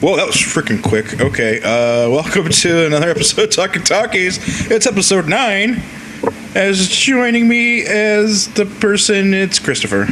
[0.00, 1.20] Whoa, that was freaking quick.
[1.20, 4.70] Okay, uh, welcome to another episode of Talking Talkies.
[4.70, 5.82] It's episode nine.
[6.54, 10.06] As joining me as the person, it's Christopher.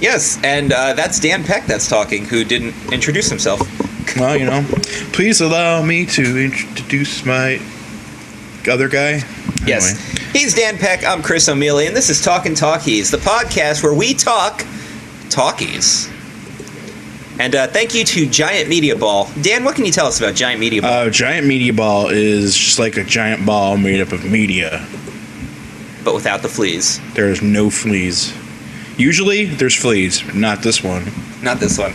[0.00, 3.60] Yes, and uh, that's Dan Peck that's talking, who didn't introduce himself.
[4.16, 4.64] Well, you know,
[5.12, 7.60] please allow me to introduce my
[8.68, 9.22] other guy.
[9.66, 10.30] Yes, Anyway.
[10.32, 11.04] he's Dan Peck.
[11.04, 14.64] I'm Chris O'Mealy, and this is Talking Talkies, the podcast where we talk
[15.30, 16.08] talkies.
[17.38, 19.28] And uh, thank you to Giant Media Ball.
[19.40, 20.90] Dan, what can you tell us about Giant Media Ball?
[21.06, 24.86] Uh, giant media ball is just like a giant ball made up of media.
[26.04, 27.00] but without the fleas.
[27.14, 28.34] There's no fleas.
[28.98, 31.04] Usually, there's fleas, but not this one.
[31.42, 31.92] Not this one.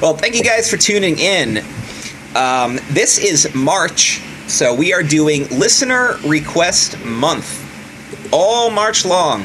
[0.00, 1.58] Well, thank you guys for tuning in.
[2.34, 7.58] Um, this is March, so we are doing Listener Request Month.
[8.32, 9.44] All March long.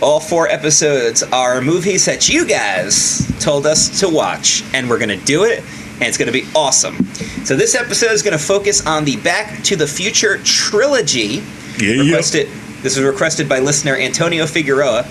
[0.00, 5.18] All four episodes are movies that you guys told us to watch, and we're going
[5.18, 5.58] to do it,
[5.94, 7.04] and it's going to be awesome.
[7.44, 11.42] So, this episode is going to focus on the Back to the Future trilogy.
[11.78, 12.02] Yeah, yeah.
[12.04, 12.48] requested.
[12.82, 15.04] This was requested by listener Antonio Figueroa.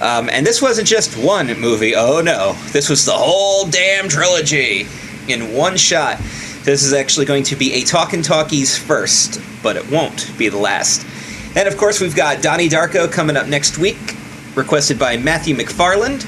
[0.00, 1.94] Um, and this wasn't just one movie.
[1.94, 4.86] Oh no, this was the whole damn trilogy
[5.28, 6.16] in one shot.
[6.62, 10.56] This is actually going to be a Talkin' Talkies first, but it won't be the
[10.56, 11.06] last.
[11.54, 14.16] And of course, we've got Donnie Darko coming up next week,
[14.54, 16.26] requested by Matthew McFarland.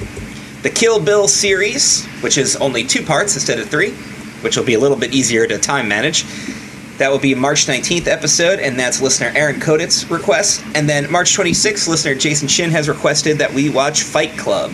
[0.63, 3.91] The Kill Bill series, which is only two parts instead of three,
[4.43, 6.25] which will be a little bit easier to time manage.
[6.99, 10.63] That will be March 19th episode, and that's listener Aaron Kodit's request.
[10.75, 14.71] And then March 26th, listener Jason Shin has requested that we watch Fight Club.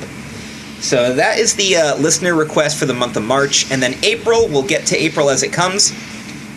[0.80, 3.70] So that is the uh, listener request for the month of March.
[3.70, 5.92] And then April, we'll get to April as it comes.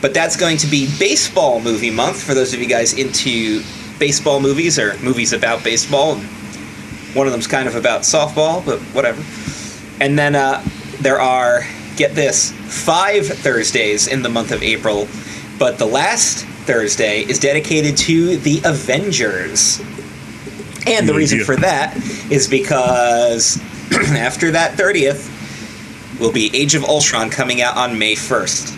[0.02, 3.64] But that's going to be baseball movie month for those of you guys into
[4.00, 6.20] baseball movies or movies about baseball.
[7.14, 9.22] One of them's kind of about softball, but whatever.
[10.04, 10.64] And then uh,
[11.02, 11.62] there are,
[11.96, 15.08] get this, five Thursdays in the month of April,
[15.60, 19.80] but the last Thursday is dedicated to the Avengers.
[20.88, 21.96] And the reason for that
[22.32, 23.58] is because
[23.92, 25.30] after that 30th
[26.20, 28.70] will be Age of Ultron coming out on May 1st.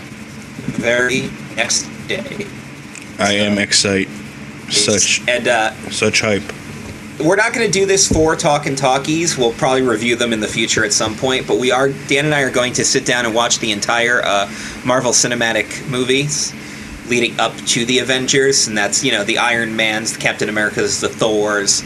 [0.74, 2.48] Very next day.
[3.20, 4.10] I am excited.
[4.70, 6.44] Such And uh, such hype.
[7.20, 9.38] We're not going to do this for Talking Talkies.
[9.38, 11.48] We'll probably review them in the future at some point.
[11.48, 14.24] But we are Dan and I are going to sit down and watch the entire
[14.24, 14.52] uh,
[14.84, 16.54] Marvel Cinematic movies
[17.08, 21.02] leading up to the Avengers, and that's you know the Iron Man's, the Captain America's,
[21.02, 21.84] the Thors,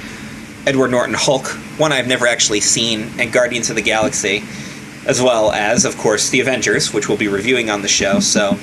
[0.65, 4.43] Edward Norton Hulk, one I've never actually seen, and Guardians of the Galaxy,
[5.05, 8.21] as well as of course the Avengers, which we'll be reviewing on the show.
[8.21, 8.57] So.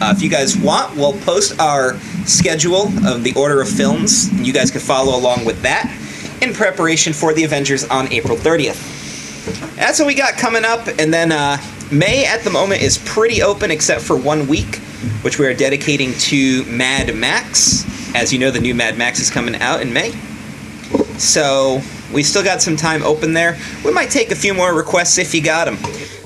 [0.00, 4.46] Uh, if you guys want, we'll post our schedule of the order of films, and
[4.46, 5.94] you guys can follow along with that
[6.40, 9.76] in preparation for the Avengers on April 30th.
[9.76, 11.58] That's what we got coming up, and then uh,
[11.92, 14.76] May at the moment is pretty open except for one week,
[15.22, 17.84] which we are dedicating to Mad Max.
[18.14, 20.12] As you know, the new Mad Max is coming out in May.
[21.18, 21.80] So
[22.12, 23.58] we still got some time open there.
[23.84, 25.76] We might take a few more requests if you got them.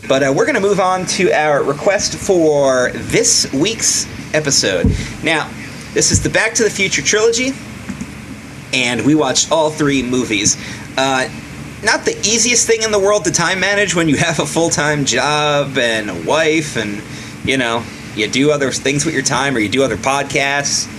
[0.06, 4.86] But uh, we're going to move on to our request for this week's episode.
[5.22, 5.50] Now,
[5.94, 7.52] this is the Back to the Future trilogy,
[8.74, 10.58] and we watched all three movies.
[10.98, 11.28] Uh,
[11.82, 14.68] not the easiest thing in the world to time manage when you have a full
[14.68, 17.02] time job and a wife, and
[17.48, 17.82] you know,
[18.14, 20.90] you do other things with your time or you do other podcasts.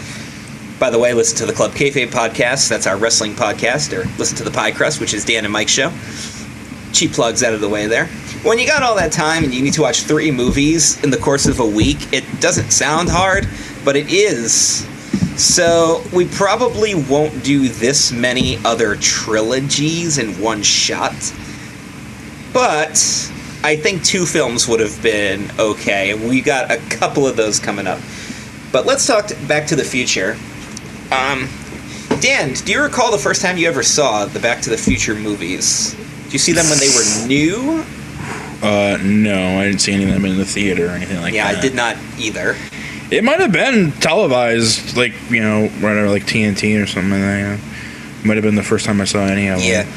[0.79, 2.69] By the way, listen to the Club Kayfabe podcast.
[2.69, 3.94] That's our wrestling podcast.
[3.94, 5.89] Or listen to the Pie Crust, which is Dan and Mike's show.
[6.95, 8.06] Cheap plugs out of the way there.
[8.44, 11.17] When you got all that time and you need to watch three movies in the
[11.17, 13.45] course of a week, it doesn't sound hard,
[13.83, 14.88] but it is.
[15.38, 21.11] So we probably won't do this many other trilogies in one shot.
[22.53, 22.95] But
[23.62, 27.59] I think two films would have been okay, and we got a couple of those
[27.59, 28.00] coming up.
[28.72, 30.38] But let's talk t- Back to the Future.
[31.12, 31.50] Um,
[32.22, 35.16] Dan, do you recall the first time you ever saw the Back to the Future
[35.16, 35.94] movies?
[36.35, 37.81] You see them when they were new?
[38.62, 41.45] Uh, no, I didn't see any of them in the theater or anything like yeah,
[41.45, 41.54] that.
[41.54, 42.57] Yeah, I did not either.
[43.09, 47.21] It might have been televised, like you know, right over like TNT or something like
[47.21, 47.59] that.
[48.25, 49.65] Might have been the first time I saw any of them.
[49.65, 49.89] Yeah.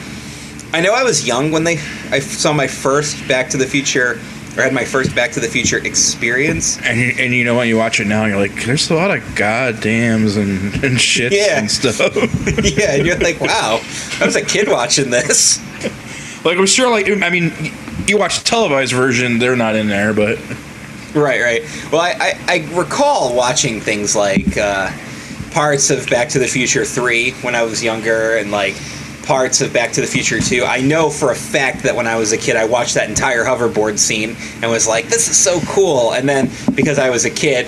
[0.73, 1.79] I know I was young when they
[2.13, 4.21] I saw my first Back to the Future
[4.57, 6.79] or had my first Back to the Future experience.
[6.83, 9.11] And you, and you know when you watch it now, you're like, there's a lot
[9.11, 11.59] of goddams and and shits Yeah.
[11.59, 11.99] and stuff.
[12.79, 13.81] yeah, and you're like, wow,
[14.21, 15.61] I was a kid watching this.
[16.45, 17.53] like I'm sure, like I mean,
[18.07, 20.39] you watch the televised version, they're not in there, but
[21.15, 21.63] Right, right.
[21.91, 24.91] Well, I, I, I recall watching things like uh,
[25.53, 28.77] parts of Back to the Future 3 when I was younger and like
[29.23, 30.65] parts of Back to the Future 2.
[30.65, 33.43] I know for a fact that when I was a kid, I watched that entire
[33.43, 36.13] hoverboard scene and was like, this is so cool.
[36.13, 37.67] And then because I was a kid,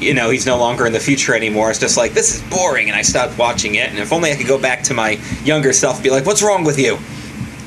[0.00, 1.70] you know, he's no longer in the future anymore.
[1.70, 2.88] It's just like, this is boring.
[2.88, 3.90] And I stopped watching it.
[3.90, 6.62] And if only I could go back to my younger self be like, what's wrong
[6.62, 6.96] with you?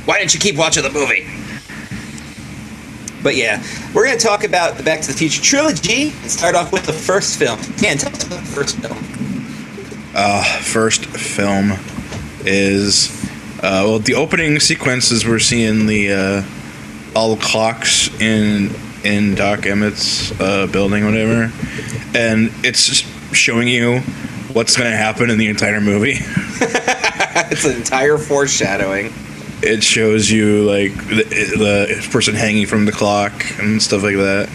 [0.06, 1.28] Why didn't you keep watching the movie?
[3.24, 3.64] But yeah,
[3.94, 6.86] we're going to talk about the Back to the Future trilogy and start off with
[6.86, 7.60] the first film.
[7.78, 8.98] Dan, tell us about the first film.
[10.16, 11.74] Uh, first film
[12.44, 13.10] is
[13.58, 16.44] uh, well, the opening sequences we're seeing the uh,
[17.16, 18.72] all the clocks in
[19.04, 21.52] in Doc Emmett's uh, building, whatever,
[22.16, 23.02] and it's
[23.36, 24.00] showing you
[24.54, 26.18] what's going to happen in the entire movie.
[27.52, 29.14] it's an entire foreshadowing.
[29.64, 34.50] It shows you like the, the person hanging from the clock and stuff like that.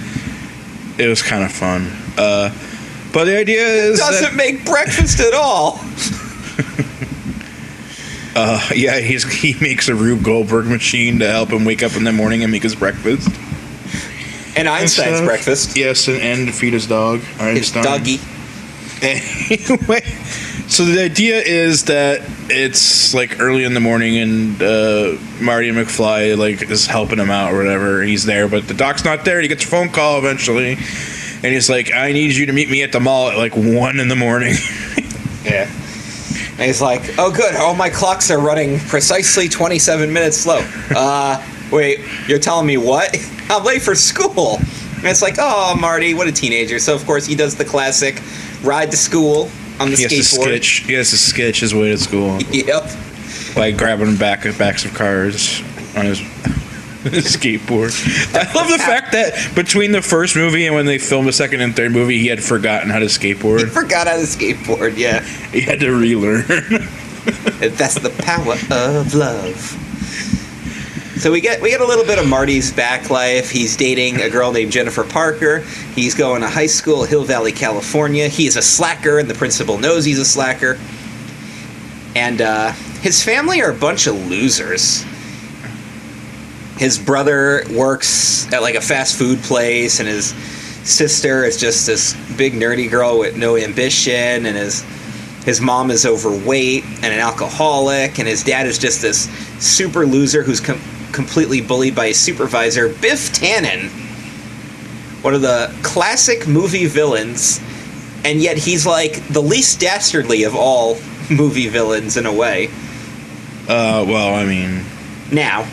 [0.99, 1.91] It was kind of fun.
[2.19, 2.51] Uh,
[3.13, 5.79] but the idea is He Doesn't make breakfast at all.
[8.35, 12.05] uh, yeah, he's he makes a Rube Goldberg machine to help him wake up in
[12.05, 13.29] the morning and make his breakfast.
[14.57, 15.27] And Einstein's stuff.
[15.27, 15.77] breakfast.
[15.77, 17.21] Yes, and, and feed his dog.
[17.21, 17.85] His Einstein.
[17.85, 18.21] doggy.
[19.03, 20.01] Anyway,
[20.69, 22.21] so the idea is that
[22.51, 27.53] it's like early in the morning, and uh, Marty McFly like is helping him out
[27.53, 28.03] or whatever.
[28.03, 29.41] He's there, but the doc's not there.
[29.41, 32.83] He gets a phone call eventually, and he's like, "I need you to meet me
[32.83, 34.55] at the mall at like one in the morning."
[35.47, 35.71] Yeah.
[36.59, 37.55] And he's like, oh, good.
[37.57, 40.67] All my clocks are running precisely 27 minutes slow.
[40.97, 43.15] Uh, wait, you're telling me what?
[43.51, 44.57] I'm late for school.
[44.97, 46.79] And it's like, oh, Marty, what a teenager.
[46.79, 48.23] So, of course, he does the classic
[48.63, 49.51] ride to school
[49.81, 50.67] on the he has to sketch.
[50.87, 52.85] He has to sketch his way to school Yep.
[53.55, 55.61] by grabbing back backs of cars
[55.97, 56.21] on his.
[57.07, 57.95] skateboard.
[58.35, 61.61] I love the fact that between the first movie and when they filmed the second
[61.61, 63.69] and third movie, he had forgotten how to skateboard.
[63.71, 65.21] Forgot how to skateboard, yeah.
[65.53, 66.43] He had to relearn.
[67.77, 68.55] That's the power
[68.99, 70.36] of love.
[71.19, 73.51] So we get we get a little bit of Marty's back life.
[73.51, 75.61] He's dating a girl named Jennifer Parker.
[75.95, 78.29] He's going to high school, Hill Valley, California.
[78.29, 80.79] He's a slacker, and the principal knows he's a slacker.
[82.15, 85.07] And uh, his family are a bunch of losers.
[86.77, 90.35] His brother works at like a fast food place, and his
[90.87, 94.85] sister is just this big nerdy girl with no ambition, and his
[95.47, 99.31] his mom is overweight and an alcoholic, and his dad is just this
[99.65, 100.61] super loser who's
[101.13, 103.91] completely bullied by his supervisor, Biff Tannen.
[105.23, 107.61] One of the classic movie villains,
[108.25, 110.99] and yet he's like the least dastardly of all
[111.31, 112.69] movie villains in a way.
[113.69, 114.85] Uh, well, I mean,
[115.33, 115.65] Now,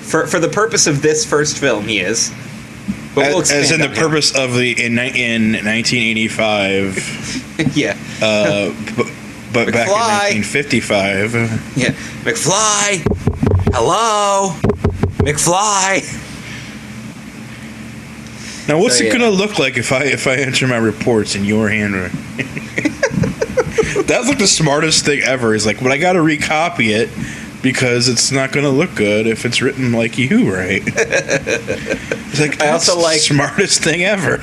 [0.00, 2.32] for for the purpose of this first film, he is.
[3.14, 3.94] But we'll as, as in the him.
[3.94, 9.06] purpose of the in in 1985, yeah, uh, but,
[9.52, 9.92] but back in
[10.44, 11.34] 1955,
[11.76, 11.90] yeah.
[12.22, 13.02] McFly,
[13.72, 14.50] hello,
[15.18, 16.02] McFly.
[18.68, 19.12] now what's So, it yeah.
[19.18, 22.18] gonna look like if I if I enter my reports in your handwriting?
[24.06, 25.54] That's like the smartest thing ever.
[25.54, 27.10] Is like, but I got to recopy it
[27.62, 30.82] because it's not gonna look good if it's written like you right.
[30.86, 34.40] it's like I that's also the like- smartest thing ever.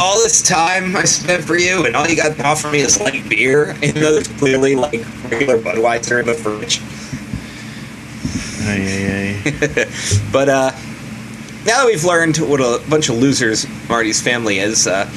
[0.00, 3.00] all this time I spent for you, and all you got to offer me is
[3.00, 6.80] like beer, and there's clearly like regular Budweiser in the fridge.
[8.64, 9.86] Ay, ay, ay.
[10.32, 10.70] But uh,
[11.66, 15.08] now that we've learned what a bunch of losers Marty's family is, uh,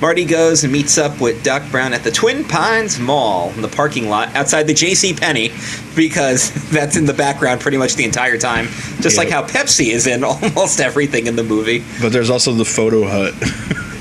[0.00, 3.68] Marty goes and meets up with Doc Brown at the Twin Pines Mall in the
[3.68, 5.14] parking lot outside the J.C.
[5.14, 5.52] Penney,
[5.94, 8.66] because that's in the background pretty much the entire time,
[9.00, 11.84] just like how Pepsi is in almost everything in the movie.
[12.00, 13.34] But there's also the photo hut.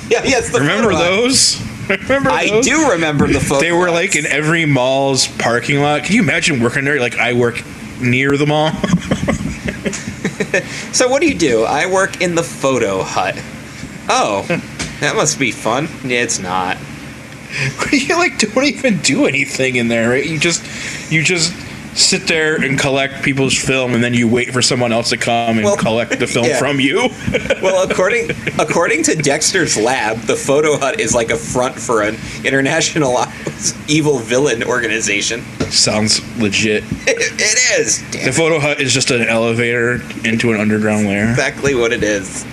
[0.09, 0.51] Yeah, yes.
[0.51, 1.61] The Remember those?
[1.87, 2.65] Remember I those?
[2.65, 3.61] do remember the photo.
[3.61, 6.03] They were like in every mall's parking lot.
[6.03, 6.99] Can you imagine working there?
[6.99, 7.61] Like I work
[8.01, 8.71] near the mall.
[10.91, 11.63] So what do you do?
[11.63, 13.35] I work in the photo hut.
[14.09, 14.43] Oh,
[14.99, 15.87] that must be fun.
[16.03, 16.77] Yeah, it's not.
[17.91, 20.25] you like don't even do anything in there, right?
[20.25, 20.61] You just
[21.11, 21.53] you just
[21.97, 25.57] sit there and collect people's film, and then you wait for someone else to come
[25.57, 26.59] and Well, collect the film yeah.
[26.59, 27.09] from you.
[27.61, 32.17] Well, according according to Dexter's lab, the photo hut is like a front for an
[32.43, 33.17] international
[33.87, 35.41] evil villain organization.
[35.71, 36.83] Sounds legit.
[36.83, 38.03] It, it is.
[38.11, 41.29] Damn The photo hut is just an elevator into an underground lair.
[41.29, 42.45] exactly what it is.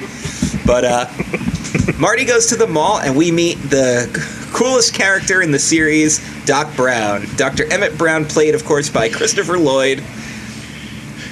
[0.66, 1.06] But uh,
[1.98, 4.08] Marty goes to the mall, and we meet the
[4.52, 7.26] coolest character in the series, Doc Brown.
[7.36, 7.64] Dr.
[7.72, 10.02] Emmett Brown, played, of course, by Christopher Lloyd,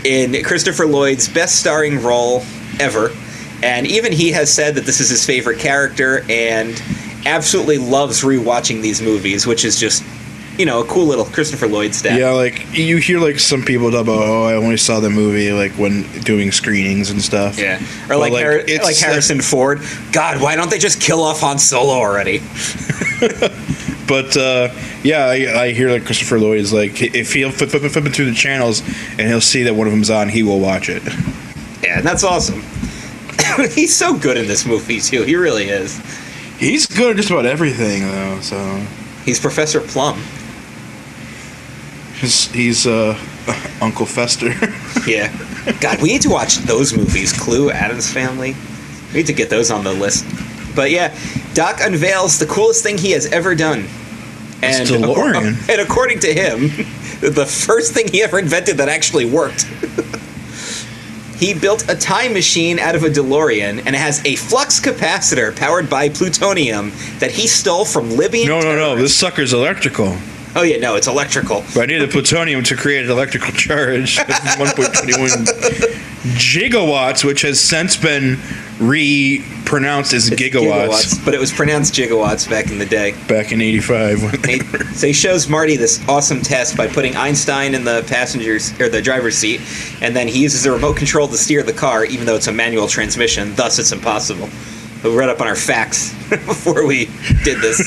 [0.04, 2.42] in Christopher Lloyd's best starring role
[2.80, 3.10] ever.
[3.62, 6.80] And even he has said that this is his favorite character and
[7.26, 10.02] absolutely loves rewatching these movies, which is just
[10.58, 12.18] you know a cool little Christopher Lloyd stat.
[12.18, 15.52] Yeah, like you hear like some people talk about, oh, I only saw the movie
[15.52, 17.58] like when doing screenings and stuff.
[17.58, 19.80] Yeah, or But, like like, Har- like Harrison Ford.
[20.12, 22.40] God, why don't they just kill off Han Solo already?
[24.06, 27.82] But uh, yeah, I, I hear like Christopher Lloyd is like if he'll flip, flip,
[27.90, 28.80] flip through the channels
[29.18, 31.02] and he'll see that one of them's on, he will watch it.
[31.82, 32.62] Yeah, and that's awesome.
[33.74, 35.24] He's so good in this movie too.
[35.24, 35.98] He really is.
[36.58, 38.40] He's good at just about everything though.
[38.40, 38.86] So
[39.26, 40.22] He's Professor Plum.
[42.20, 43.18] he's, he's uh,
[43.80, 44.52] Uncle Fester.
[45.06, 45.32] Yeah.
[45.80, 47.32] God, we need to watch those movies.
[47.32, 48.56] Clue, Addams Family.
[49.12, 50.24] We need to get those on the list.
[50.74, 51.16] But yeah,
[51.54, 53.84] Doc unveils the coolest thing he has ever done.
[54.62, 55.68] And, DeLorean.
[55.68, 56.68] and according to him,
[57.20, 59.66] the first thing he ever invented that actually worked.
[61.38, 65.54] He built a time machine out of a DeLorean and it has a flux capacitor
[65.54, 68.48] powered by plutonium that he stole from Libyan.
[68.48, 68.96] no, no, no.
[68.96, 70.16] This sucker's electrical.
[70.56, 71.62] Oh yeah, no, it's electrical.
[71.74, 75.44] But I need the plutonium to create an electrical charge of 1.21
[76.36, 78.38] gigawatts, which has since been
[78.80, 83.12] re-pronounced as It's gigawatts, but it was pronounced gigawatts back in the day.
[83.28, 84.22] back in '85.
[84.22, 84.60] when He-
[84.94, 89.00] so he shows Marty this awesome test by putting Einstein in the passenger's or the
[89.02, 89.60] driver's seat,
[90.00, 92.52] and then he uses a remote control to steer the car, even though it's a
[92.52, 93.54] manual transmission.
[93.54, 94.48] Thus, it's impossible.
[95.04, 97.06] We read up on our facts before we
[97.44, 97.78] did this.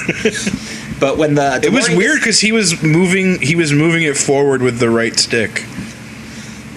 [1.00, 3.42] But when the It was weird because he was moving.
[3.42, 5.66] He was moving it forward with the right stick.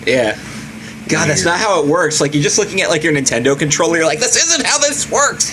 [0.07, 0.38] yeah.
[1.09, 2.21] God, that's not how it works.
[2.21, 3.97] Like you're just looking at like your Nintendo controller.
[3.99, 5.50] You're like, this isn't how this works.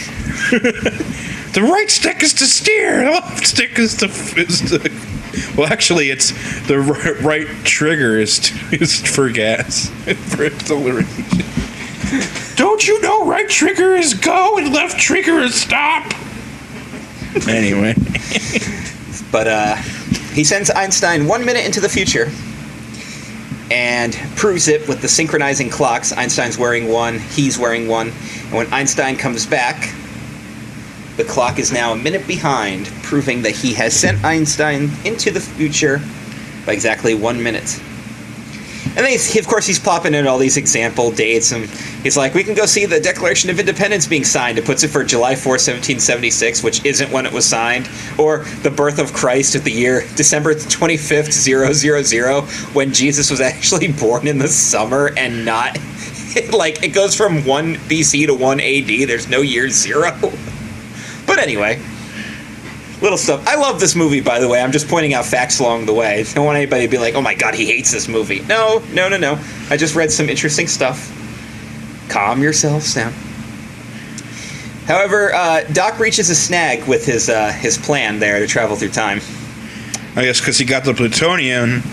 [1.51, 3.05] The right stick is to steer.
[3.05, 4.05] The left stick is to.
[4.05, 4.77] Is to
[5.57, 6.31] well, actually, it's
[6.67, 9.89] the ri- right trigger is to, is for gas
[10.35, 11.25] for acceleration.
[12.55, 16.13] Don't you know right trigger is go and left trigger is stop?
[17.47, 17.93] Anyway,
[19.31, 19.75] But uh,
[20.33, 22.31] he sends Einstein one minute into the future
[23.71, 26.11] and proves it with the synchronizing clocks.
[26.11, 28.07] Einstein's wearing one, he's wearing one.
[28.07, 29.93] And when Einstein comes back,
[31.17, 35.39] the clock is now a minute behind, proving that he has sent Einstein into the
[35.39, 36.01] future
[36.65, 37.79] by exactly one minute.
[38.99, 41.69] And then, of course, he's plopping in all these example dates, and
[42.03, 44.89] he's like, "We can go see the Declaration of Independence being signed." It puts it
[44.89, 47.87] for July 4, 1776, which isn't when it was signed,
[48.17, 52.41] or the birth of Christ at the year December 25th, 000,
[52.73, 55.77] when Jesus was actually born in the summer and not
[56.51, 59.07] like it goes from 1 BC to 1 AD.
[59.07, 60.11] There's no year zero.
[61.25, 61.79] But anyway,
[63.01, 63.47] little stuff.
[63.47, 64.61] I love this movie, by the way.
[64.61, 66.19] I'm just pointing out facts along the way.
[66.19, 68.81] I don't want anybody to be like, "Oh my god, he hates this movie." No,
[68.91, 69.39] no, no, no.
[69.69, 71.15] I just read some interesting stuff.
[72.09, 73.13] Calm yourselves down.
[74.85, 78.89] However, uh, Doc reaches a snag with his uh, his plan there to travel through
[78.89, 79.21] time.
[80.15, 81.83] I guess because he got the plutonium,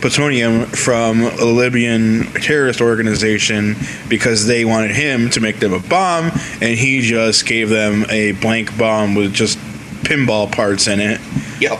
[0.00, 3.76] plutonium from a Libyan terrorist organization
[4.08, 6.30] because they wanted him to make them a bomb,
[6.62, 9.58] and he just gave them a blank bomb with just
[10.10, 11.20] pinball parts in it.
[11.60, 11.78] Yep.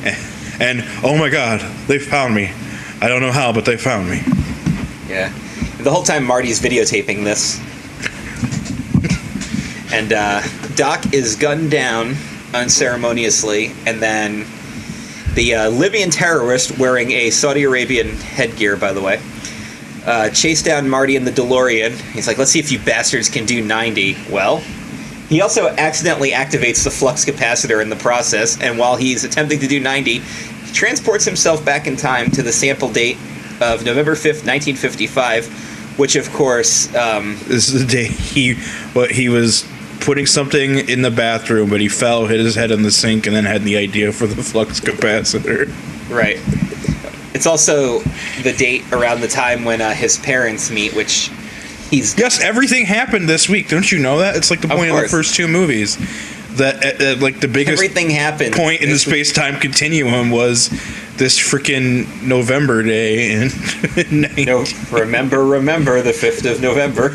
[0.61, 2.53] And oh my God, they found me.
[3.01, 4.21] I don't know how, but they found me.
[5.09, 5.33] Yeah.
[5.79, 7.59] The whole time Marty's videotaping this.
[9.93, 10.43] and uh,
[10.77, 12.15] Doc is gunned down
[12.55, 14.47] unceremoniously, and then
[15.35, 19.21] the uh, Libyan terrorist, wearing a Saudi Arabian headgear, by the way,
[20.07, 21.93] uh, chased down Marty in the DeLorean.
[22.13, 24.17] He's like, let's see if you bastards can do 90.
[24.31, 24.63] Well,
[25.31, 29.69] he also accidentally activates the flux capacitor in the process, and while he's attempting to
[29.69, 33.17] do 90, he transports himself back in time to the sample date
[33.61, 35.47] of November 5th, 1955,
[35.99, 38.55] which, of course, um, This is the day he,
[38.93, 39.65] what he was
[40.01, 43.37] putting something in the bathroom, but he fell, hit his head in the sink, and
[43.37, 45.73] then had the idea for the flux capacitor.
[46.11, 46.41] right.
[47.35, 48.01] It's also
[48.43, 51.31] the date around the time when uh, his parents meet, which
[51.91, 53.69] he's Yes, everything happened this week.
[53.69, 54.37] Don't you know that?
[54.37, 55.97] It's like the point of, the first two movies.
[56.57, 58.55] That uh, uh, like the biggest everything happened.
[58.55, 60.69] point in the space time continuum was
[61.17, 63.51] this freaking November day in,
[64.47, 67.11] No, remember, remember the 5th of November.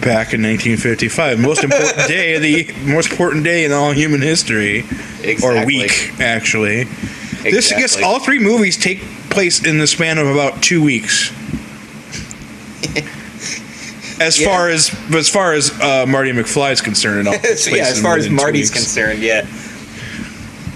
[0.00, 1.40] back in 1955.
[1.40, 4.80] Most important day of the most important day in all human history,
[5.22, 5.62] Exactly.
[5.62, 6.84] or week actually.
[7.42, 9.00] This I guess all three movies take
[9.30, 11.32] place in the span of about two weeks.
[14.20, 14.48] As Yeah.
[14.48, 17.32] far as as far as uh, Marty McFly is concerned, it all
[17.76, 19.46] yeah, as far as Marty's concerned, yeah.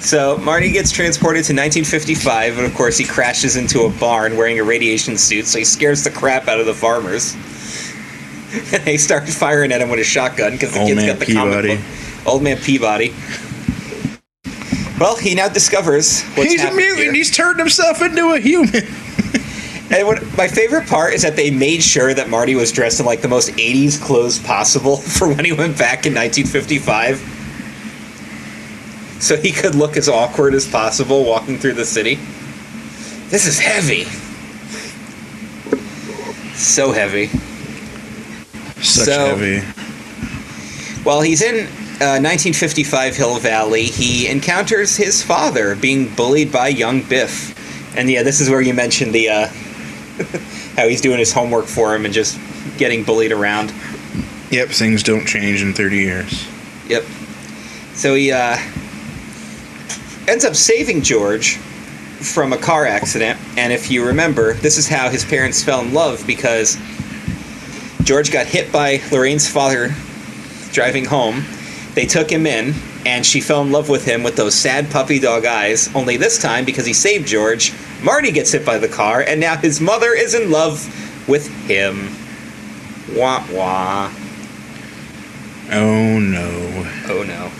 [0.00, 4.58] So Marty gets transported to 1955, and of course he crashes into a barn wearing
[4.58, 7.34] a radiation suit, so he scares the crap out of the farmers.
[8.72, 11.32] and they start firing at him with a shotgun because the Old kid's got the
[11.32, 12.26] comic book.
[12.26, 13.14] Old man Peabody.
[15.00, 16.98] Well, he now discovers what's He's a mutant.
[16.98, 17.12] here.
[17.12, 18.82] He's turned himself into a human.
[19.92, 23.04] And what my favorite part is that they made sure that Marty was dressed in
[23.06, 27.18] like the most 80s clothes possible for when he went back in 1955.
[29.20, 32.14] So he could look as awkward as possible walking through the city.
[33.28, 34.04] This is heavy.
[36.54, 37.26] So heavy.
[38.82, 39.60] Such So- heavy.
[41.04, 41.66] While he's in
[42.00, 47.58] uh, 1955 Hill Valley, he encounters his father being bullied by young Biff.
[47.98, 49.48] And yeah, this is where you mentioned the uh,
[50.76, 52.38] how he's doing his homework for him and just
[52.78, 53.72] getting bullied around.
[54.50, 56.46] Yep, things don't change in 30 years.
[56.88, 57.04] Yep.
[57.94, 58.58] So he uh,
[60.28, 63.38] ends up saving George from a car accident.
[63.56, 66.78] And if you remember, this is how his parents fell in love because
[68.04, 69.94] George got hit by Lorraine's father
[70.72, 71.44] driving home.
[71.94, 75.18] They took him in, and she fell in love with him with those sad puppy
[75.18, 75.94] dog eyes.
[75.94, 79.56] Only this time, because he saved George, Marty gets hit by the car, and now
[79.56, 80.84] his mother is in love
[81.28, 82.08] with him.
[83.16, 84.10] Wah wah.
[85.70, 86.90] Oh no.
[87.08, 87.50] Oh no.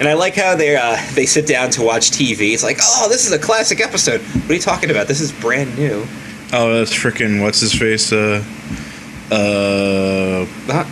[0.00, 2.52] And I like how they uh, they sit down to watch TV.
[2.52, 4.20] It's like, oh, this is a classic episode.
[4.20, 5.06] What are you talking about?
[5.06, 6.06] This is brand new.
[6.52, 8.12] Oh, that's freaking what's his face?
[8.12, 8.42] Uh,
[9.30, 10.84] uh, Huh?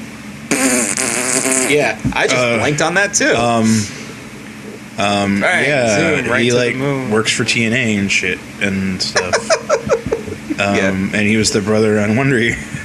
[1.68, 3.34] yeah, I just Uh, blanked on that too.
[3.34, 3.66] um,
[4.98, 6.74] um, Right, yeah, right he like
[7.12, 9.34] works for TNA and shit and stuff.
[10.60, 10.88] um, Yeah.
[10.90, 12.56] and he was the brother on Wonder Year.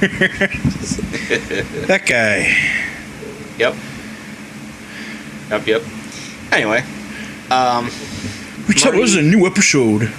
[1.86, 2.54] that guy.
[3.58, 3.74] yep.
[5.50, 5.66] Yep.
[5.66, 5.82] Yep.
[6.52, 6.82] Anyway,
[7.50, 7.86] um,
[8.66, 10.10] Which that was a new episode.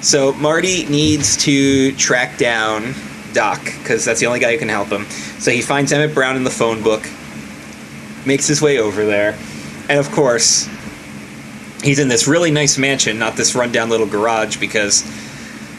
[0.00, 2.94] so Marty needs to track down
[3.32, 5.04] Doc because that's the only guy who can help him.
[5.38, 7.08] So he finds Emmett Brown in the phone book,
[8.26, 9.36] makes his way over there,
[9.88, 10.68] and of course,
[11.82, 15.02] he's in this really nice mansion, not this rundown little garage, because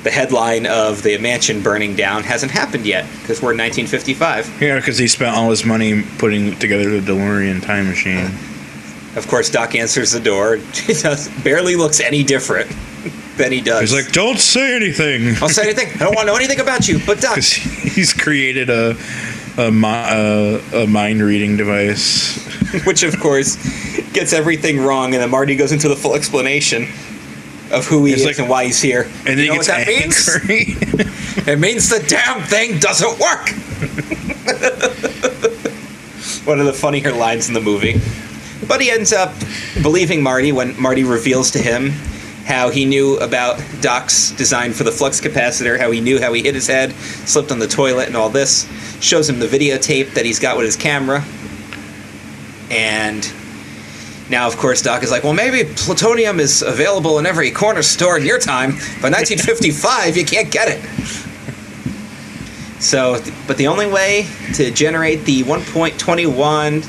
[0.03, 4.61] the headline of the mansion burning down hasn't happened yet because we're in 1955.
[4.61, 8.31] Yeah, because he spent all his money putting together the DeLorean time machine.
[9.15, 10.57] Of course, Doc answers the door.
[10.73, 12.67] He does barely looks any different
[13.37, 13.81] than he does.
[13.81, 15.89] He's like, "Don't say anything," "I'll say anything.
[15.93, 18.97] I don't want to know anything about you." But Doc, he's created a
[19.57, 22.52] a, uh, a mind reading device.
[22.85, 23.55] which of course
[24.13, 26.83] gets everything wrong, and then Marty goes into the full explanation
[27.71, 29.03] of who he It's is like- and why he's here.
[29.25, 30.29] And then you know what that means?
[31.45, 33.49] It means the damn thing doesn't work.
[36.45, 37.99] One of the funnier lines in the movie.
[38.67, 39.33] But he ends up
[39.81, 41.89] believing Marty when Marty reveals to him
[42.45, 46.43] how he knew about Doc's design for the flux capacitor, how he knew how he
[46.43, 48.65] hit his head, slipped on the toilet, and all this.
[49.01, 51.23] Shows him the videotape that he's got with his camera.
[52.73, 53.31] And
[54.31, 58.17] now, of course, Doc is like, well, maybe plutonium is available in every corner store
[58.17, 60.81] in your time, but 1955, you can't get it.
[62.81, 66.81] So, but the only way to generate the 1.21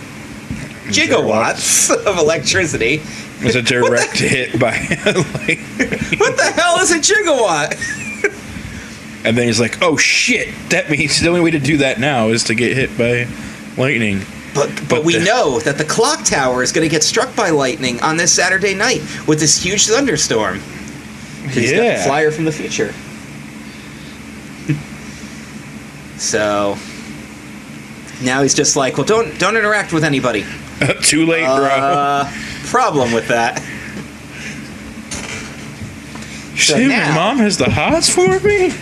[0.88, 3.02] gigawatts of electricity.
[3.40, 4.70] It was a direct hit by
[5.04, 5.60] like,
[6.18, 7.74] What the hell is a gigawatt?
[9.24, 12.28] and then he's like, "Oh shit!" That means the only way to do that now
[12.28, 13.26] is to get hit by
[13.80, 14.20] lightning.
[14.54, 17.34] But but, But we the- know that the clock tower is going to get struck
[17.34, 20.60] by lightning on this Saturday night with this huge thunderstorm.
[21.50, 22.04] He's got Yeah.
[22.06, 22.94] flyer from the future.
[26.16, 26.76] so
[28.22, 30.44] now he's just like, well, don't don't interact with anybody.
[31.02, 31.66] Too late, bro.
[31.66, 32.30] Uh,
[32.66, 33.58] problem with that.
[36.56, 38.72] so See, now- my mom has the hots for me.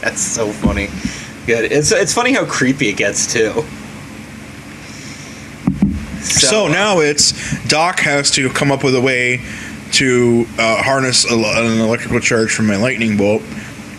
[0.00, 0.88] That's so funny.
[1.46, 1.70] Good.
[1.70, 3.64] It's it's funny how creepy it gets too.
[6.22, 7.32] So, now it's
[7.68, 9.40] Doc has to come up with a way
[9.92, 13.42] to uh, harness a, an electrical charge from a lightning bolt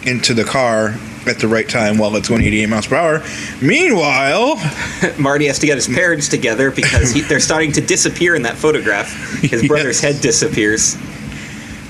[0.06, 0.96] into the car
[1.28, 3.24] at the right time while it's going 88 miles per hour.
[3.62, 4.56] Meanwhile,
[5.18, 8.56] Marty has to get his parents together because he, they're starting to disappear in that
[8.58, 9.08] photograph.
[9.42, 10.14] His brother's Yes.
[10.16, 10.98] head disappears.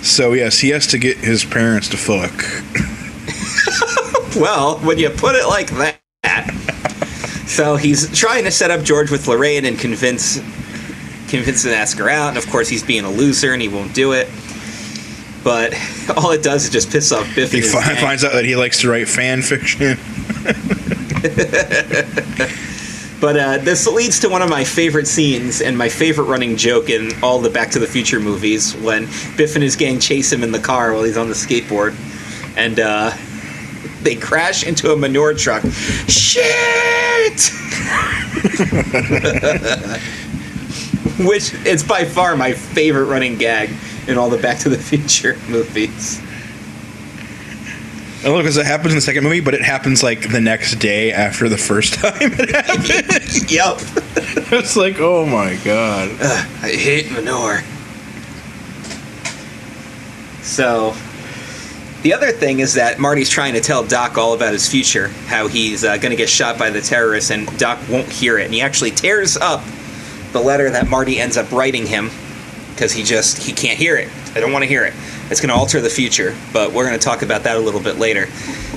[0.06, 2.34] so yes, he has to get his parents to fuck.
[4.36, 6.00] Well, when you put it like that.
[7.54, 10.40] So he's trying to set up George with Lorraine and convince
[11.28, 13.68] convince him to ask her out, and of course he's being a loser and he
[13.68, 14.28] won't do it.
[15.44, 15.76] But
[16.18, 18.82] all it does is just piss off Biff He fi- finds out that he likes
[18.82, 19.98] to write fan fiction.
[23.24, 26.90] But uh, this leads to one of my favorite scenes and my favorite running joke
[26.90, 29.06] in all the Back to the Future movies when
[29.38, 31.96] Biff and his gang chase him in the car while he's on the skateboard.
[32.58, 33.12] And uh,
[34.04, 35.64] they crash into a manure truck.
[36.08, 36.44] Shit!
[41.20, 43.70] Which it's by far my favorite running gag
[44.08, 46.22] in all the Back to the Future movies.
[48.26, 51.12] Oh, because it happens in the second movie, but it happens like the next day
[51.12, 53.52] after the first time it happened.
[53.52, 53.78] yep.
[54.52, 56.10] it's like, oh my god.
[56.22, 57.62] Ugh, I hate manure.
[60.42, 60.96] So,
[62.04, 65.48] the other thing is that Marty's trying to tell Doc all about his future, how
[65.48, 68.46] he's uh, going to get shot by the terrorists, and Doc won't hear it.
[68.46, 69.64] And he actually tears up
[70.32, 72.10] the letter that Marty ends up writing him
[72.72, 74.10] because he just he can't hear it.
[74.36, 74.94] I don't want to hear it.
[75.30, 77.80] It's going to alter the future, but we're going to talk about that a little
[77.82, 78.28] bit later.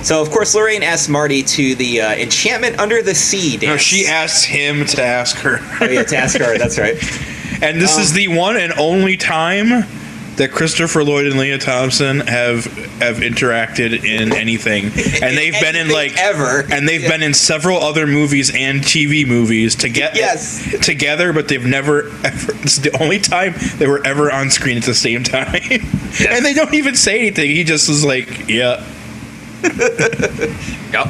[0.03, 3.63] So, of course, Lorraine asks Marty to the uh, Enchantment Under the Sea dance.
[3.63, 5.59] No, she asks him to ask her.
[5.81, 6.57] Oh yeah, to ask her.
[6.57, 6.95] That's right.
[7.59, 9.83] And this is Um, the one and only time
[10.37, 12.65] that Christopher Lloyd and Lea Thompson have
[12.99, 14.85] have interacted in anything,
[15.21, 16.61] and they've been in like ever.
[16.71, 20.85] and they've been in several other movies and TV movies to get Yes.
[20.85, 22.51] together, but they've never ever.
[22.53, 25.61] This is the only time they were ever on screen at the same time,
[26.29, 27.49] and they don't even say anything.
[27.49, 28.83] He just is like, "Yeah."
[30.93, 31.07] Yep.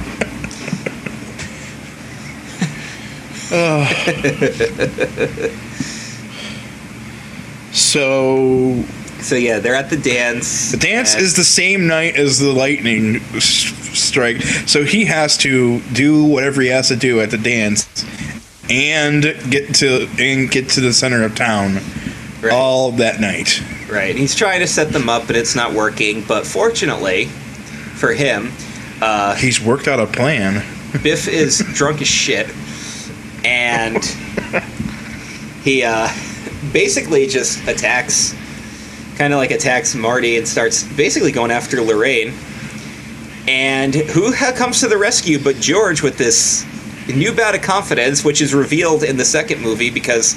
[7.71, 8.83] So
[9.27, 10.71] So yeah, they're at the dance.
[10.71, 15.35] The dance and- is the same night as the lightning s- strike, so he has
[15.39, 17.85] to do whatever he has to do at the dance,
[18.69, 21.81] and get to and get to the center of town
[22.41, 22.53] Right.
[22.53, 23.61] all that night.
[23.89, 24.15] right.
[24.15, 26.23] He's trying to set them up, but it's not working.
[26.25, 27.25] But fortunately
[27.95, 28.53] for him,
[29.01, 30.63] uh, He's worked out a plan.
[31.03, 32.47] Biff is drunk as shit,
[33.43, 34.01] and
[35.63, 36.07] he uh,
[36.71, 38.33] basically just attacks,
[39.17, 42.33] kind of like attacks Marty and starts basically going after Lorraine.
[43.47, 46.65] And who comes to the rescue but George with this
[47.07, 50.35] new bout of confidence, which is revealed in the second movie because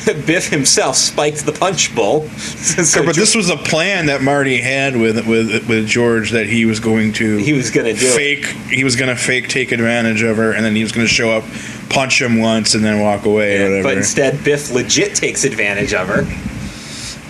[0.26, 2.28] Biff himself spiked the punch bowl.
[2.28, 6.64] so but this was a plan that Marty had with with with George that he
[6.64, 7.96] was going to he was do it.
[7.96, 8.46] fake.
[8.70, 11.12] He was going to fake take advantage of her, and then he was going to
[11.12, 11.44] show up,
[11.90, 13.58] punch him once, and then walk away.
[13.58, 13.82] or whatever.
[13.82, 16.49] But instead, Biff legit takes advantage of her.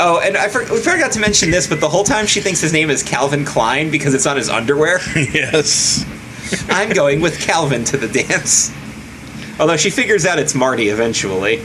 [0.02, 2.58] Oh, and I for- we forgot to mention this, but the whole time she thinks
[2.58, 4.98] his name is Calvin Klein because it's on his underwear.
[5.14, 6.06] yes.
[6.70, 8.72] I'm going with Calvin to the dance.
[9.60, 11.62] Although she figures out it's Marty eventually.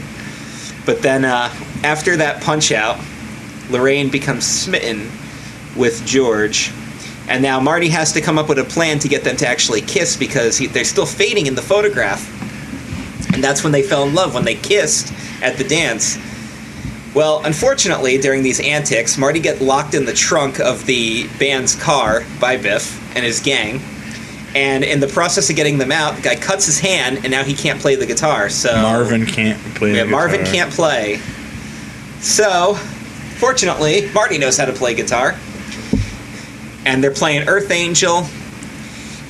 [0.84, 1.48] But then uh,
[1.82, 3.00] after that punch out,
[3.70, 5.10] Lorraine becomes smitten
[5.74, 6.72] with George.
[7.28, 9.80] And now Marty has to come up with a plan to get them to actually
[9.80, 12.22] kiss because he, they're still fading in the photograph.
[13.32, 15.10] And that's when they fell in love, when they kissed
[15.42, 16.18] at the dance.
[17.16, 22.24] Well, unfortunately, during these antics, Marty get locked in the trunk of the band's car
[22.38, 23.80] by Biff and his gang.
[24.54, 27.42] And in the process of getting them out, the guy cuts his hand, and now
[27.42, 28.50] he can't play the guitar.
[28.50, 29.96] So Marvin can't play.
[29.96, 31.16] yeah, Marvin can't play.
[32.20, 35.36] So, fortunately, Marty knows how to play guitar.
[36.84, 38.26] And they're playing Earth Angel.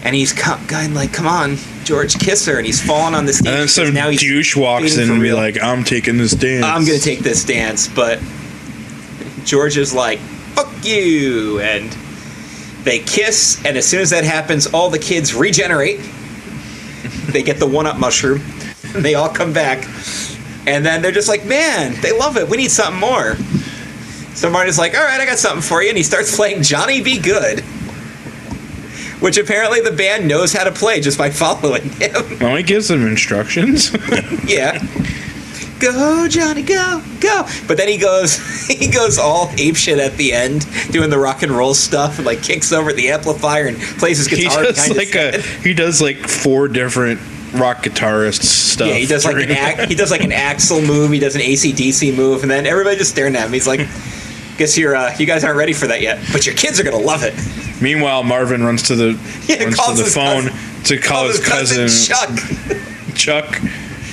[0.02, 3.32] And he's co- going like, "Come on, George, kiss her." And he's falling on the
[3.32, 3.46] stage.
[3.46, 6.64] And then some now he's douche walks in and be like, "I'm taking this dance."
[6.64, 8.18] I'm gonna take this dance, but
[9.44, 11.90] George is like, fuck you, and
[12.82, 16.00] they kiss, and as soon as that happens, all the kids regenerate.
[17.28, 18.42] they get the one up mushroom,
[18.94, 19.86] and they all come back,
[20.66, 22.48] and then they're just like, man, they love it.
[22.48, 23.36] We need something more.
[24.34, 27.00] So Marty's like, all right, I got something for you, and he starts playing Johnny
[27.00, 27.18] B.
[27.18, 27.62] Goode.
[29.20, 32.38] Which apparently the band knows how to play just by following him.
[32.40, 33.90] Well, he gives them instructions.
[34.46, 34.78] Yeah.
[35.78, 37.46] Go Johnny, go, go.
[37.68, 41.52] But then he goes he goes all apeshit at the end, doing the rock and
[41.52, 45.14] roll stuff and like kicks over the amplifier and plays his he guitar does like
[45.14, 47.20] a he does like four different
[47.54, 48.88] rock guitarist stuff.
[48.88, 51.42] Yeah, he does like an ac- he does like an Axel move, he does an
[51.42, 53.52] ACDC move, and then everybody just staring at him.
[53.52, 53.80] He's like,
[54.56, 56.96] "Guess you're uh, you guys aren't ready for that yet, but your kids are gonna
[56.96, 57.34] love it."
[57.80, 61.88] Meanwhile, Marvin runs to the Yeah, runs to the phone cousin- to call his cousin,
[61.88, 62.30] Chuck.
[63.14, 63.60] Chuck.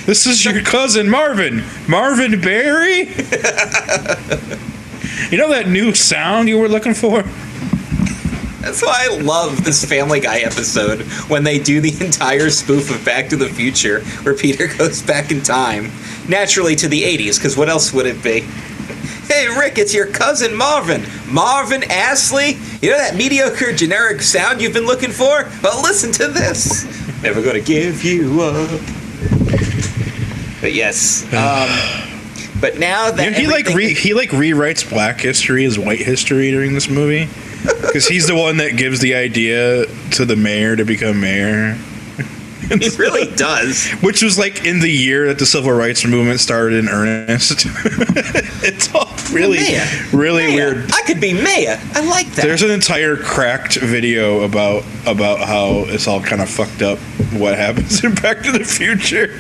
[0.05, 1.63] This is your cousin Marvin.
[1.87, 2.99] Marvin Berry.
[5.31, 7.23] you know that new sound you were looking for?
[8.61, 13.03] That's why I love this Family Guy episode when they do the entire spoof of
[13.05, 15.91] Back to the Future, where Peter goes back in time,
[16.29, 18.45] naturally to the 80s, because what else would it be?
[19.27, 21.03] Hey, Rick, it's your cousin Marvin.
[21.27, 22.57] Marvin Astley?
[22.81, 25.49] You know that mediocre generic sound you've been looking for?
[25.61, 26.85] Well, listen to this.
[27.21, 28.81] Never gonna give you up.
[30.61, 31.25] But yes.
[31.33, 33.31] Um, but now that.
[33.31, 37.27] You he like re- he like rewrites Black history as white history during this movie
[37.81, 41.77] because he's the one that gives the idea to the mayor to become mayor.
[42.79, 43.87] He really does.
[44.01, 47.51] Which was like in the year that the civil rights movement started in earnest.
[48.63, 49.59] it's all really,
[50.11, 50.55] really Maya.
[50.55, 50.91] weird.
[50.91, 51.77] I could be Maya.
[51.93, 52.41] I like that.
[52.43, 56.97] There's an entire cracked video about about how it's all kind of fucked up.
[57.33, 59.37] What happens in Back to the Future?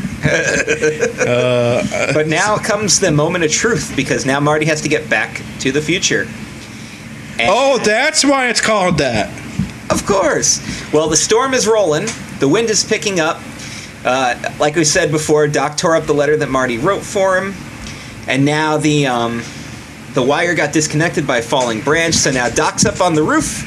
[1.19, 5.41] Uh, but now comes the moment of truth because now Marty has to get back
[5.59, 6.25] to the future.
[6.27, 9.29] Oh, and- Oh, that's why it's called that.
[9.93, 10.59] Of course.
[10.91, 12.07] Well, the storm is rolling.
[12.39, 13.39] The wind is picking up.
[14.03, 17.53] Uh, like we said before, Doc tore up the letter that Marty wrote for him,
[18.27, 19.43] and now the um,
[20.15, 22.15] the wire got disconnected by a falling branch.
[22.15, 23.61] So now Doc's up on the roof,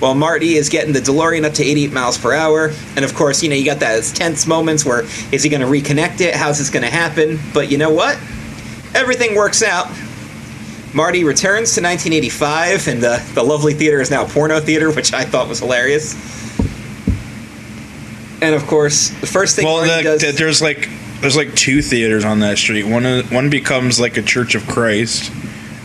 [0.00, 2.70] while Marty is getting the DeLorean up to 88 miles per hour.
[2.94, 5.66] And of course, you know you got those tense moments where is he going to
[5.66, 6.36] reconnect it?
[6.36, 7.40] How's this going to happen?
[7.52, 8.14] But you know what?
[8.94, 9.88] Everything works out.
[10.94, 15.24] Marty returns to 1985, and the, the lovely theater is now porno theater, which I
[15.24, 16.14] thought was hilarious.
[18.40, 20.20] And of course, the first thing Well, Marty the, does.
[20.22, 20.88] the- there's like
[21.20, 22.84] there's like two theaters on that street.
[22.86, 25.32] One of- one becomes like a Church of Christ.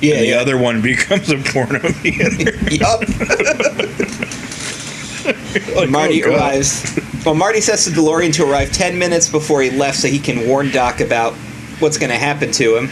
[0.01, 0.35] yeah, and the yeah.
[0.37, 2.51] other one becomes a porno theater.
[2.73, 3.03] Yup.
[5.75, 6.99] Like, Marty oh, arrives.
[7.25, 10.47] Well, Marty sets the DeLorean to arrive 10 minutes before he left so he can
[10.47, 11.33] warn Doc about
[11.79, 12.89] what's going to happen to him.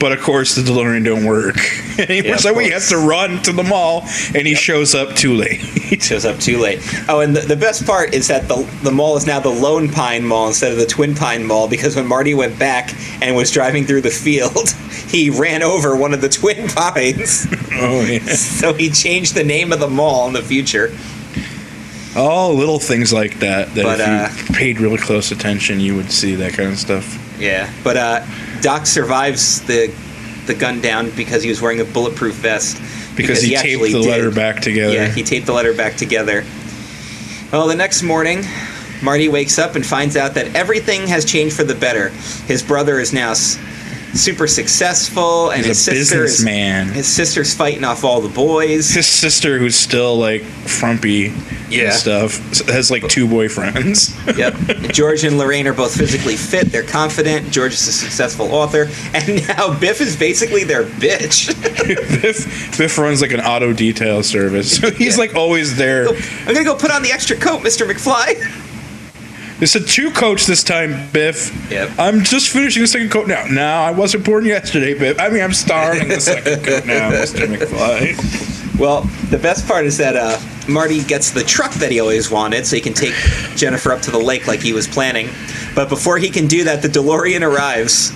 [0.00, 1.56] But of course, the DeLorean don't work
[1.98, 2.72] anymore, Yeah, so he course.
[2.72, 5.58] has to run to the mall, and he shows up too late.
[5.60, 6.78] He shows up too late.
[7.08, 9.88] Oh, and the, the best part is that the the mall is now the Lone
[9.88, 13.50] Pine Mall instead of the Twin Pine Mall because when Marty went back and was
[13.50, 14.68] driving through the field,
[15.08, 17.46] he ran over one of the Twin Pines.
[17.72, 18.20] oh yeah.
[18.34, 20.96] so he changed the name of the mall in the future.
[22.16, 23.74] All little things like that.
[23.74, 27.24] That But, if you paid really close attention, you would see that kind of stuff.
[27.38, 28.24] Yeah, but uh,
[28.60, 29.94] Doc survives the
[30.46, 32.78] the gun down because he was wearing a bulletproof vest.
[33.16, 34.06] Because, he, taped the did.
[34.06, 34.94] letter back together.
[34.94, 36.44] Yeah, he taped the letter back together.
[37.52, 38.44] Well, the next morning,
[39.02, 42.10] Marty wakes up and finds out that everything has changed for the better.
[42.46, 43.34] His brother is now
[44.14, 46.88] super successful, and He's his sister is businessman.
[46.88, 48.90] his sister's fighting off all the boys.
[48.90, 51.32] His sister, who's still like frumpy
[51.68, 51.84] Yeah.
[51.84, 54.14] and stuff, has like two boyfriends.
[54.36, 54.92] Yep.
[54.92, 56.72] George and Lorraine are both physically fit.
[56.72, 57.50] They're confident.
[57.50, 61.48] George is a successful author, and now Biff is basically their bitch.
[62.22, 64.78] Biff, Biff runs like an auto detail service.
[64.78, 65.20] So he's Yeah.
[65.20, 66.08] like always there.
[66.08, 67.86] I'm gonna go put on the extra coat, Mr.
[67.88, 68.34] McFly.
[69.60, 71.50] It's a two coats this time, Biff.
[71.68, 71.90] Yep.
[71.98, 73.44] I'm just finishing the second coat now.
[73.50, 75.18] No, I wasn't born yesterday, Biff.
[75.18, 77.46] I mean, I'm starting the second coat now, Mr.
[77.46, 78.78] McFly.
[78.78, 82.68] Well, the best part is that uh, Marty gets the truck that he always wanted,
[82.68, 83.14] so he can take
[83.56, 85.28] Jennifer up to the lake like he was planning.
[85.74, 88.12] But before he can do that, the DeLorean arrives,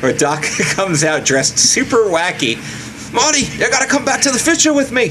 [0.00, 0.42] where Doc
[0.74, 2.56] comes out dressed super wacky.
[3.12, 5.10] Marty, you gotta come back to the future with me.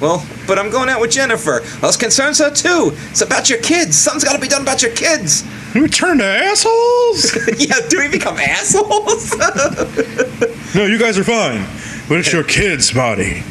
[0.00, 1.60] Well, but I'm going out with Jennifer.
[1.60, 2.92] Well, this concerns her too.
[3.10, 3.98] It's about your kids.
[3.98, 5.44] Something's gotta be done about your kids.
[5.74, 7.36] We turn to assholes?
[7.58, 9.36] yeah, do we become assholes?
[10.74, 11.66] no, you guys are fine.
[12.08, 13.44] But it's your kids' body.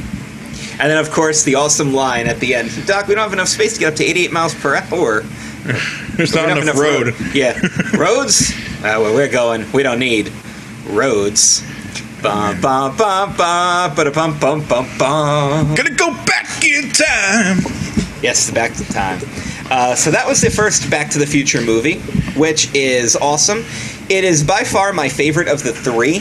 [0.79, 3.49] And then, of course, the awesome line at the end Doc, we don't have enough
[3.49, 5.21] space to get up to 88 miles per hour.
[6.15, 7.15] There's not don't enough, have road.
[7.33, 7.59] Yeah.
[7.97, 8.51] Roads?
[8.79, 10.31] Uh, where we're going, we don't need
[10.87, 11.63] roads.
[12.21, 15.75] Bum, bum, bum, bum, ba bum, bum, bum, bum.
[15.75, 17.59] Gonna go back in time.
[18.21, 19.21] Yes, the Back to Time.
[19.71, 21.99] Uh, so that was the first Back to the Future movie,
[22.37, 23.59] which is awesome.
[24.09, 26.17] It is by far my favorite of the three.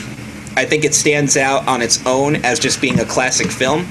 [0.55, 3.85] I think it stands out on its own as just being a classic film.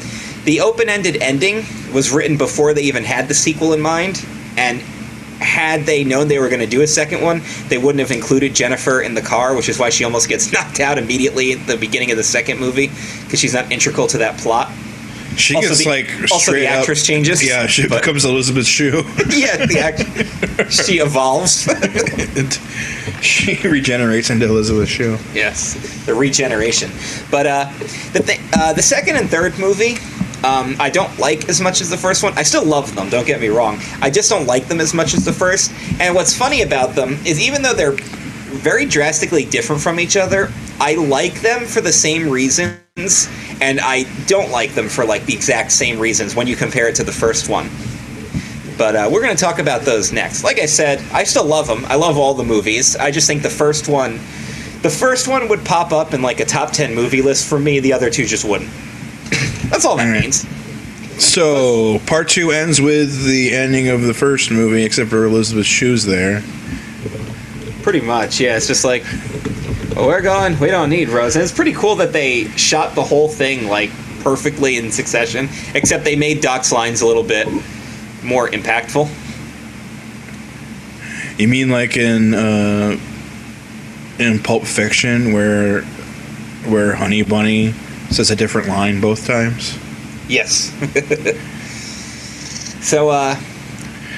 [0.44, 4.24] The open ended ending was written before they even had the sequel in mind,
[4.56, 4.82] and
[5.40, 8.54] had they known they were going to do a second one, they wouldn't have included
[8.54, 11.76] Jennifer in the car, which is why she almost gets knocked out immediately at the
[11.76, 12.88] beginning of the second movie,
[13.24, 14.70] because she's not integral to that plot.
[15.36, 18.66] She Also gets the- like also the up- actress changes, Yeah, she but- becomes Elizabeth
[18.66, 19.02] Shue.
[19.30, 21.68] yeah, the act- she evolves.
[23.22, 25.16] She regenerates into Elizabeth Shue.
[25.34, 25.74] yes,
[26.06, 26.90] the regeneration.
[27.30, 27.64] But uh,
[28.12, 29.96] the th- uh, the second and third movie,
[30.44, 32.36] um, I don't like as much as the first one.
[32.38, 33.08] I still love them.
[33.08, 33.78] Don't get me wrong.
[34.00, 35.72] I just don't like them as much as the first.
[36.00, 40.50] And what's funny about them is even though they're very drastically different from each other,
[40.80, 43.28] I like them for the same reasons,
[43.60, 46.94] and I don't like them for like the exact same reasons when you compare it
[46.96, 47.68] to the first one.
[48.78, 50.44] But uh, we're going to talk about those next.
[50.44, 51.84] Like I said, I still love them.
[51.86, 52.94] I love all the movies.
[52.94, 54.18] I just think the first one,
[54.82, 57.80] the first one would pop up in like a top ten movie list for me.
[57.80, 58.70] The other two just wouldn't.
[59.70, 60.46] That's all that means.
[61.22, 66.04] So part two ends with the ending of the first movie, except for Elizabeth's shoes
[66.04, 66.42] there.
[67.82, 68.56] Pretty much, yeah.
[68.56, 69.04] It's just like,
[69.96, 70.58] well, we're going.
[70.60, 71.34] We don't need Rose.
[71.34, 75.48] And it's pretty cool that they shot the whole thing like perfectly in succession.
[75.74, 77.48] Except they made Doc's lines a little bit
[78.22, 79.08] more impactful.
[81.38, 82.96] You mean like in uh,
[84.18, 85.82] in Pulp Fiction where
[86.66, 87.74] where Honey Bunny
[88.10, 89.78] says a different line both times?
[90.28, 90.72] Yes.
[92.84, 93.34] so, uh,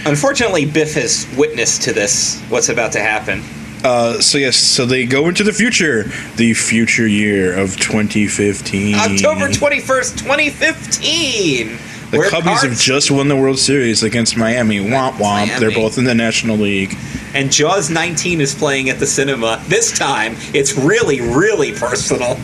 [0.04, 3.42] unfortunately, Biff has witnessed to this, what's about to happen.
[3.82, 6.04] Uh, so yes, so they go into the future,
[6.36, 8.94] the future year of 2015.
[8.94, 11.78] October 21st, 2015!
[12.10, 14.80] The Cubbies have just won the World Series against Miami.
[14.80, 15.20] Womp womp.
[15.20, 15.60] Miami.
[15.60, 16.96] They're both in the National League.
[17.34, 19.62] And Jaws 19 is playing at the cinema.
[19.68, 22.34] This time, it's really, really personal.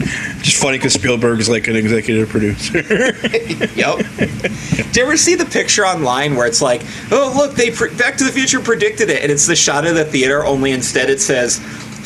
[0.43, 2.83] Just funny because Spielberg's like an executive producer.
[3.77, 3.99] Yep.
[4.93, 8.17] Do you ever see the picture online where it's like, oh, look, they pre- Back
[8.17, 11.21] to the Future predicted it, and it's the shot of the theater, only instead it
[11.21, 11.57] says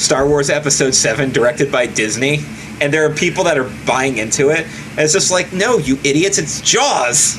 [0.01, 2.41] Star Wars Episode 7, directed by Disney.
[2.81, 4.67] And there are people that are buying into it.
[4.91, 7.39] And it's just like, no, you idiots, it's Jaws.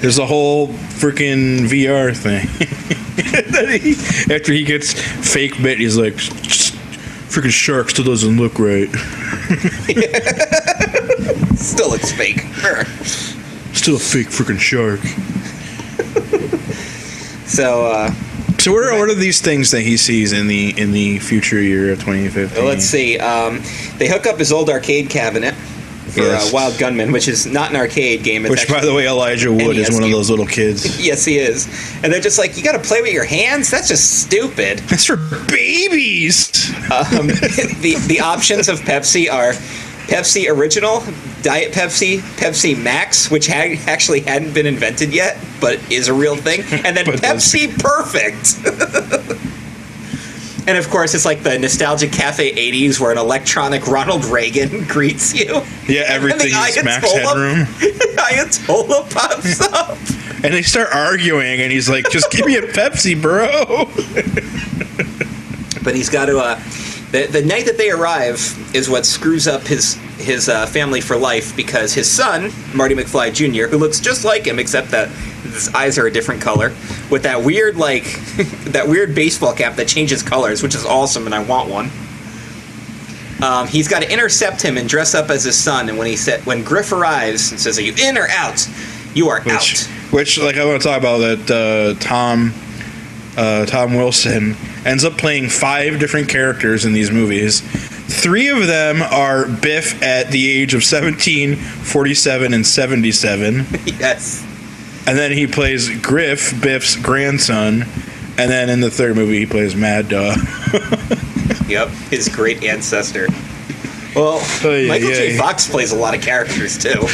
[0.00, 2.46] There's a whole freaking VR thing.
[3.22, 8.88] That he- After he gets fake bit, he's like, freaking shark still doesn't look right.
[11.58, 12.40] Still looks fake.
[13.74, 15.00] Still a fake freaking shark.
[17.48, 18.10] So, uh,
[18.58, 21.60] So what are, what are these things that he sees in the in the future
[21.62, 22.62] year of 2015?
[22.64, 23.18] let's see.
[23.18, 23.62] Um,
[23.96, 25.54] they hook up his old arcade cabinet
[26.18, 28.44] for uh, Wild Gunman, which is not an arcade game.
[28.44, 30.98] It's Which, by the way, Elijah Wood is NES one of those little kids.
[31.08, 31.66] Yes, he is.
[32.02, 33.70] And they're just like, you got to play with your hands?
[33.70, 34.80] That's just stupid.
[34.80, 35.16] That's for
[35.48, 36.48] babies.
[36.90, 37.26] Um,
[37.80, 39.52] the the options of Pepsi are
[40.08, 41.02] Pepsi Original,
[41.42, 46.36] Diet Pepsi, Pepsi Max, which ha- actually hadn't been invented yet, but is a real
[46.36, 47.06] thing, and then.
[47.06, 49.38] Pepsi Perfect.
[50.68, 55.34] and of course, it's like the nostalgic Cafe 80s where an electronic Ronald Reagan greets
[55.34, 55.62] you.
[55.88, 57.64] Yeah, everything is the max headroom.
[58.16, 59.96] Ayatollah pops up.
[60.44, 63.86] And they start arguing, and he's like, "Just give me a Pepsi, bro."
[65.82, 66.38] but he's got to.
[66.38, 66.56] Uh,
[67.10, 68.36] the, the night that they arrive
[68.74, 73.32] is what screws up his his uh, family for life because his son Marty McFly
[73.32, 75.08] Jr., who looks just like him except that
[75.64, 76.70] his eyes are a different color,
[77.10, 78.04] with that weird like
[78.72, 81.90] that weird baseball cap that changes colors, which is awesome, and I want one.
[83.40, 85.88] Um, he's got to intercept him and dress up as his son.
[85.88, 88.68] And when he said, when Griff arrives and says, "Are you in or out?"
[89.14, 89.90] You are Which, out.
[90.12, 91.50] which, like, I want to talk about that.
[91.50, 92.52] Uh, Tom,
[93.36, 97.60] uh, Tom Wilson ends up playing five different characters in these movies.
[97.60, 103.66] Three of them are Biff at the age of 17, 47, and 77.
[103.86, 104.44] yes.
[105.08, 107.82] And then he plays Griff, Biff's grandson.
[108.36, 110.38] And then in the third movie, he plays Mad Dog.
[111.68, 113.26] Yep, his great ancestor.
[114.16, 115.32] Well, Oh, yeah, Michael J.
[115.34, 115.38] yeah.
[115.38, 117.06] Fox plays a lot of characters too.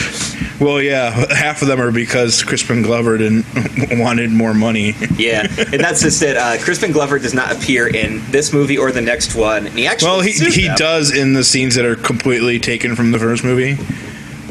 [0.64, 3.44] Well, yeah, half of them are because Crispin Glover didn't
[4.00, 4.94] wanted more money.
[5.16, 6.36] Yeah, and that's just it.
[6.36, 9.88] Uh, Crispin Glover does not appear in this movie or the next one, and he
[9.88, 10.76] actually Well, he he them.
[10.76, 13.76] does in the scenes that are completely taken from the first movie.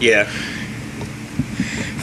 [0.05, 0.29] Yeah,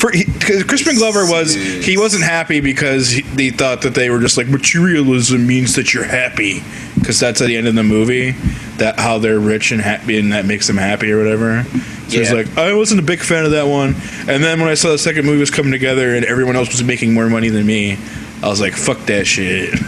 [0.00, 4.18] For because Crispin Glover was he wasn't happy because he, they thought that they were
[4.18, 6.62] just like materialism means that you're happy
[6.94, 8.30] because that's at the end of the movie
[8.78, 11.64] that how they're rich and happy and that makes them happy or whatever.
[11.64, 12.36] So he's Yeah.
[12.36, 13.94] like, I wasn't a big fan of that one.
[14.26, 16.82] And then when I saw the second movie was coming together and everyone else was
[16.82, 17.98] making more money than me,
[18.42, 19.74] I was like, fuck that shit.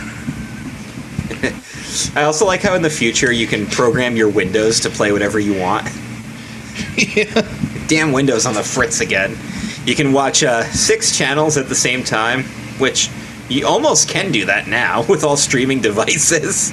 [2.14, 5.38] I also like how in the future you can program your Windows to play whatever
[5.38, 5.88] you want.
[6.96, 7.48] yeah.
[7.88, 9.37] Damn Windows on the fritz again.
[9.84, 12.44] You can watch uh, six channels at the same time,
[12.78, 13.10] which
[13.48, 16.72] you almost can do that now with all streaming devices.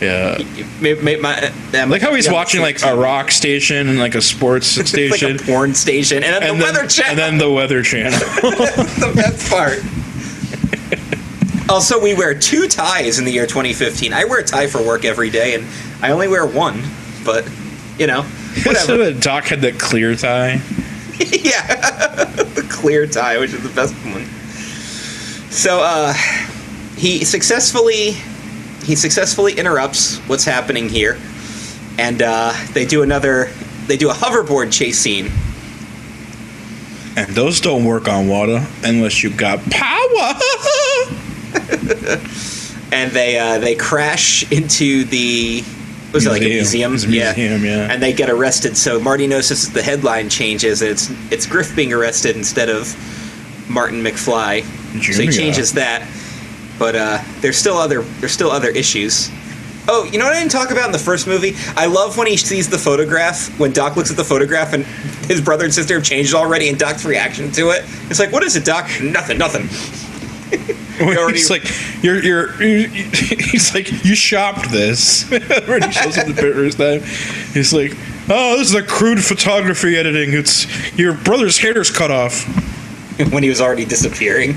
[0.00, 0.38] Yeah.
[0.80, 4.14] Maybe, maybe my, that Like how he's the watching like a rock station and like
[4.14, 5.32] a sports station.
[5.32, 7.10] like a porn station, and then and the then, Weather Channel.
[7.10, 8.18] and then the weather channel.
[8.40, 9.80] the best part.
[11.68, 14.12] Also, we wear two ties in the year 2015.
[14.12, 15.66] I wear a tie for work every day, and
[16.00, 16.80] I only wear one.
[17.24, 17.46] But
[17.98, 18.22] you know,
[18.64, 18.96] whatever.
[18.96, 20.62] the Doc had that clear tie.
[21.44, 24.24] yeah, the clear tie, which is the best one.
[25.50, 26.12] So, uh,
[26.96, 28.16] he successfully
[28.84, 31.18] he successfully interrupts what's happening here,
[31.98, 33.50] and uh, they do another.
[33.86, 35.30] They do a hoverboard chase scene.
[37.16, 40.34] And those don't work on water unless you've got power.
[42.92, 45.64] and they uh, they crash into the
[46.12, 46.92] was it like a museum?
[46.92, 47.92] A museum, yeah.
[47.92, 48.76] And they get arrested.
[48.76, 50.82] So Marty notices the headline changes.
[50.82, 52.94] It's it's Griff being arrested instead of
[53.68, 54.62] Martin McFly.
[55.02, 56.08] So he changes that.
[56.78, 59.30] But uh, there's still other there's still other issues.
[59.90, 61.54] Oh, you know what I didn't talk about in the first movie?
[61.74, 64.84] I love when he sees the photograph, when Doc looks at the photograph and
[65.26, 67.84] his brother and sister have changed already, and Doc's reaction to it.
[68.10, 68.86] It's like, what is it, Doc?
[69.00, 69.66] Nothing, nothing.
[71.18, 71.64] Already- he's like,
[72.02, 75.28] you're, you're, you he's like, you shopped this.
[75.66, 77.00] when he shows up the first time,
[77.52, 77.92] he's like,
[78.28, 80.32] oh, this is a crude photography editing.
[80.34, 80.66] It's
[80.98, 82.44] your brother's hair's cut off.
[83.32, 84.52] when he was already disappearing.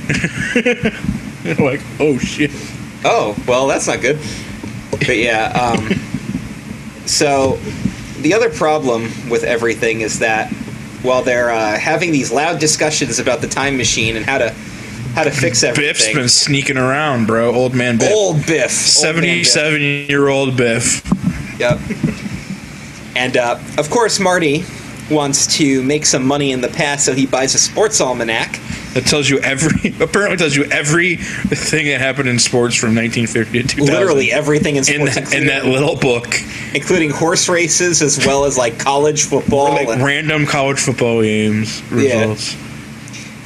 [1.43, 2.51] Like, oh shit.
[3.03, 4.19] Oh, well, that's not good.
[4.91, 5.89] But yeah, um,
[7.07, 7.55] so
[8.21, 10.51] the other problem with everything is that
[11.01, 14.53] while they're uh, having these loud discussions about the time machine and how to
[15.13, 15.89] how to fix everything.
[15.89, 17.53] Biff's been sneaking around, bro.
[17.53, 18.11] Old man Biff.
[18.11, 18.71] old Biff.
[18.71, 21.03] 77 year old Biff.
[21.59, 21.79] Yep.
[23.15, 24.63] And uh, of course, Marty
[25.09, 28.57] wants to make some money in the past, so he buys a sports almanac.
[28.93, 33.67] That tells you every, apparently tells you everything that happened in sports from 1950 to
[33.67, 33.93] 2000.
[33.93, 36.27] Literally everything in in sports, that, in that little book.
[36.73, 39.71] including horse races as well as like college football.
[39.71, 42.35] like and- random college football games Yeah.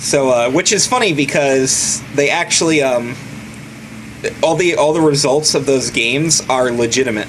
[0.06, 3.16] So, uh, which is funny because they actually um,
[4.44, 7.28] all the all the results of those games are legitimate.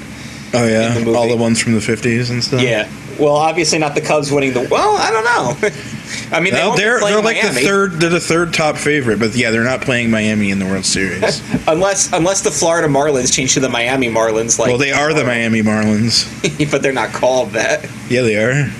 [0.53, 1.14] Oh In the yeah, movie.
[1.16, 2.61] all the ones from the 50s and stuff.
[2.61, 2.87] Yeah.
[3.18, 4.68] Well, obviously not the Cubs winning the.
[4.70, 5.70] Well, I don't know.
[6.37, 8.77] I mean, they Well, won't be they're they're like the third they're the third top
[8.77, 11.41] favorite, but yeah, they're not playing Miami in the World Series.
[11.66, 14.59] unless unless the Florida Marlins change to the Miami Marlins.
[14.59, 16.70] Like, well, they are the Miami Marlins.
[16.70, 17.89] but they're not called that.
[18.11, 18.70] Yeah, they are.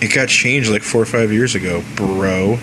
[0.00, 2.56] It got changed like four or five years ago, bro.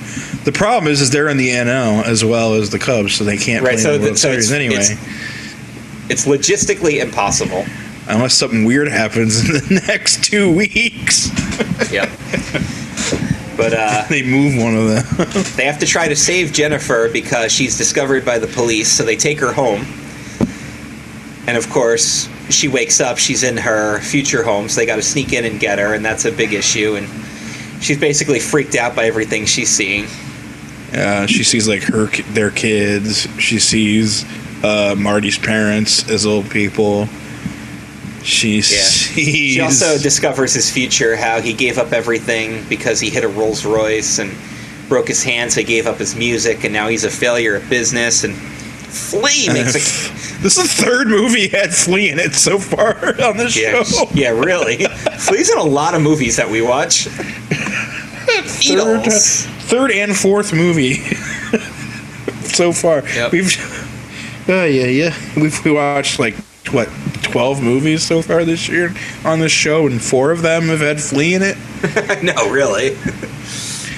[0.44, 3.38] The problem is, is they're in the NL as well as the Cubs, so they
[3.38, 4.84] can't Right, play so in the the- World so Series it's- anyway.
[4.84, 7.66] it's- It's logistically impossible.
[8.08, 11.30] Unless something weird happens in the next two weeks,
[11.92, 12.10] Yep.
[13.58, 15.44] But uh, they move one of them.
[15.58, 19.16] They have to try to save Jennifer because she's discovered by the police, so they
[19.16, 19.86] take her home.
[21.48, 25.02] And of course, she wakes up, she's in her future home, so they got to
[25.02, 26.96] sneak in and get her, and that's a big issue.
[26.96, 27.08] And
[27.82, 30.06] she's basically freaked out by everything she's seeing.
[30.94, 33.28] Uh, she sees like her their kids.
[33.40, 34.26] She sees
[34.64, 37.08] uh, Marty's parents as old people.
[38.24, 38.62] She Yeah.
[38.62, 39.54] sees.
[39.54, 43.66] She also discovers his future, how he gave up everything because he hit a Rolls
[43.66, 44.32] Royce and
[44.90, 47.70] broke his hand, so he gave up his music, and now he's a failure at
[47.70, 48.24] business.
[48.24, 52.96] And Flea makes a this is the third movie had Flea in it so far
[53.24, 54.08] on this Yeah, show.
[54.14, 54.78] yeah, really.
[55.20, 57.08] Flea's in a lot of movies that we watch.
[58.46, 60.94] Third, third and fourth movie
[62.44, 63.04] so far.
[63.08, 63.32] Yep.
[63.32, 64.46] We've.
[64.50, 65.16] Oh yeah, yeah.
[65.36, 66.36] We've we watched like
[66.72, 66.90] what
[67.24, 68.94] twelve movies so far this year
[69.26, 71.58] on this show, and four of them have had Flea in it.
[72.24, 72.96] no, really.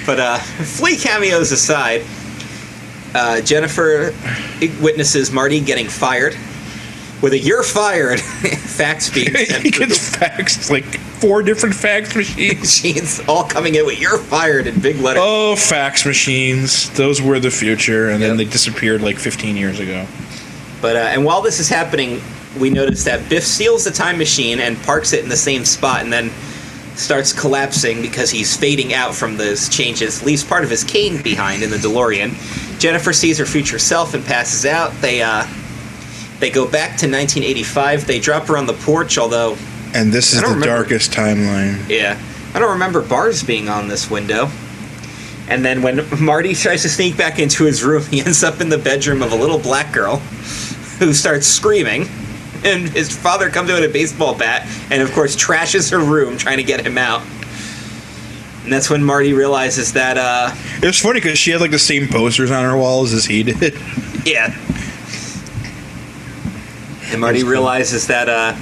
[0.06, 2.02] But uh, Flea cameos aside,
[3.14, 4.12] uh, Jennifer
[4.80, 6.36] witnesses Marty getting fired
[7.22, 10.84] with a "You're fired" fax being sent he gets faxed like
[11.20, 12.60] four different fax machines.
[12.60, 15.22] machines, all coming in with "You're fired" in big letters.
[15.24, 16.90] Oh, fax machines.
[16.90, 20.06] Those were the future, and then they disappeared like 15 years ago.
[20.80, 22.20] But uh, and while this is happening,
[22.58, 26.02] we notice that Biff steals the time machine and parks it in the same spot,
[26.02, 26.30] and then
[26.96, 30.22] starts collapsing because he's fading out from those changes.
[30.22, 32.78] Leaves part of his cane behind in the DeLorean.
[32.78, 34.92] Jennifer sees her future self and passes out.
[35.00, 35.46] They uh,
[36.40, 38.06] they go back to 1985.
[38.06, 39.56] They drop her on the porch, although
[39.94, 40.66] And this is the remember.
[40.66, 41.88] darkest timeline.
[41.88, 42.20] yeah,
[42.54, 44.48] I don't remember bars being on this window.
[45.48, 48.68] And then when Marty tries to sneak back into his room, he ends up in
[48.68, 50.16] the bedroom of a little black girl
[50.98, 52.08] who starts screaming.
[52.62, 56.36] And his father comes in with a baseball bat and, of course, trashes her room
[56.36, 57.22] trying to get him out.
[58.64, 61.78] And that's when Marty realizes that, uh, It was funny because she had like the
[61.78, 63.72] same posters on her walls as he did.
[64.26, 64.54] yeah.
[67.10, 68.52] And Marty realizes that uh,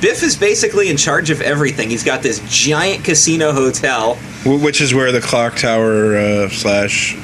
[0.00, 1.88] Biff is basically in charge of everything.
[1.90, 4.16] He's got this giant casino hotel.
[4.44, 7.16] Which is where the clock tower uh, slash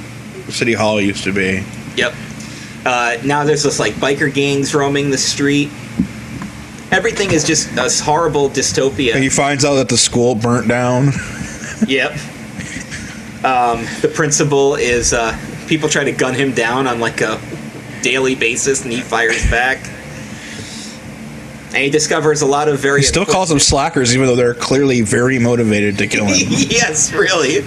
[0.49, 1.63] city hall used to be.
[1.97, 2.15] Yep.
[2.85, 5.71] Uh, now there's this like biker gangs roaming the street.
[6.91, 9.15] Everything is just a horrible dystopia.
[9.15, 11.11] And he finds out that the school burnt down.
[11.87, 12.13] Yep.
[13.45, 17.41] Um, the principal is uh, people try to gun him down on like a
[18.03, 19.79] daily basis, and he fires back.
[21.75, 24.55] And he discovers a lot of very He still calls them slackers, even though they're
[24.55, 26.35] clearly very motivated to kill him.
[26.51, 27.61] yes, really.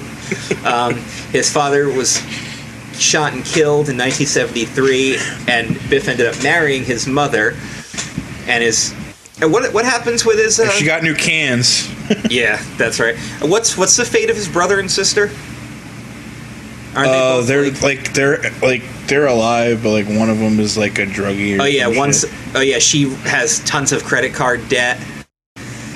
[0.63, 0.95] Um,
[1.31, 2.21] his father was
[2.99, 7.55] shot and killed in 1973, and Biff ended up marrying his mother.
[8.47, 8.93] And his
[9.41, 10.59] and what what happens with his?
[10.59, 11.89] Uh, she got new cans.
[12.29, 13.17] yeah, that's right.
[13.41, 15.29] What's what's the fate of his brother and sister?
[16.95, 20.39] Aren't they Uh, both, they're like- like they're like they're alive, but like one of
[20.39, 21.59] them is like a druggie.
[21.59, 22.21] Oh yeah, once.
[22.21, 22.31] shit.
[22.55, 24.97] oh yeah, she has tons of credit card debt.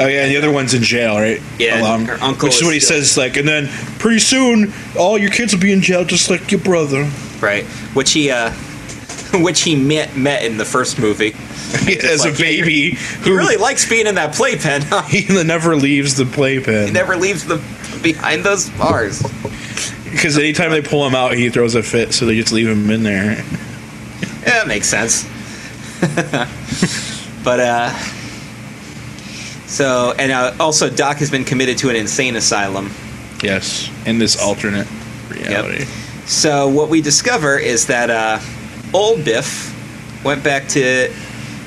[0.01, 1.41] Oh yeah, and the other one's in jail, right?
[1.57, 3.17] Yeah, Along- her uncle Which is is what he says.
[3.17, 3.67] Like, and then
[3.99, 7.09] pretty soon, all your kids will be in jail, just like your brother.
[7.41, 7.65] Right.
[7.93, 8.51] Which he uh
[9.33, 11.33] which he met met in the first movie.
[12.03, 14.81] As a like, yeah, baby He who really likes being in that playpen.
[14.83, 15.01] Huh?
[15.07, 16.87] he never leaves the playpen.
[16.87, 17.57] He never leaves the
[18.01, 19.21] behind those bars.
[20.11, 22.89] Because anytime they pull him out, he throws a fit, so they just leave him
[22.89, 23.31] in there.
[23.31, 23.45] Yeah,
[24.45, 25.23] that makes sense.
[27.43, 27.89] but uh,
[29.67, 32.91] so and uh, also Doc has been committed to an insane asylum.
[33.43, 34.87] Yes, in this alternate
[35.29, 35.85] reality.
[36.25, 38.39] So what we discover is that uh,
[38.93, 39.75] old Biff
[40.23, 41.11] went back to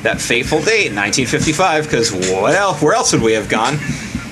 [0.02, 2.82] that fateful date, 1955, because what else?
[2.82, 3.78] Where else would we have gone?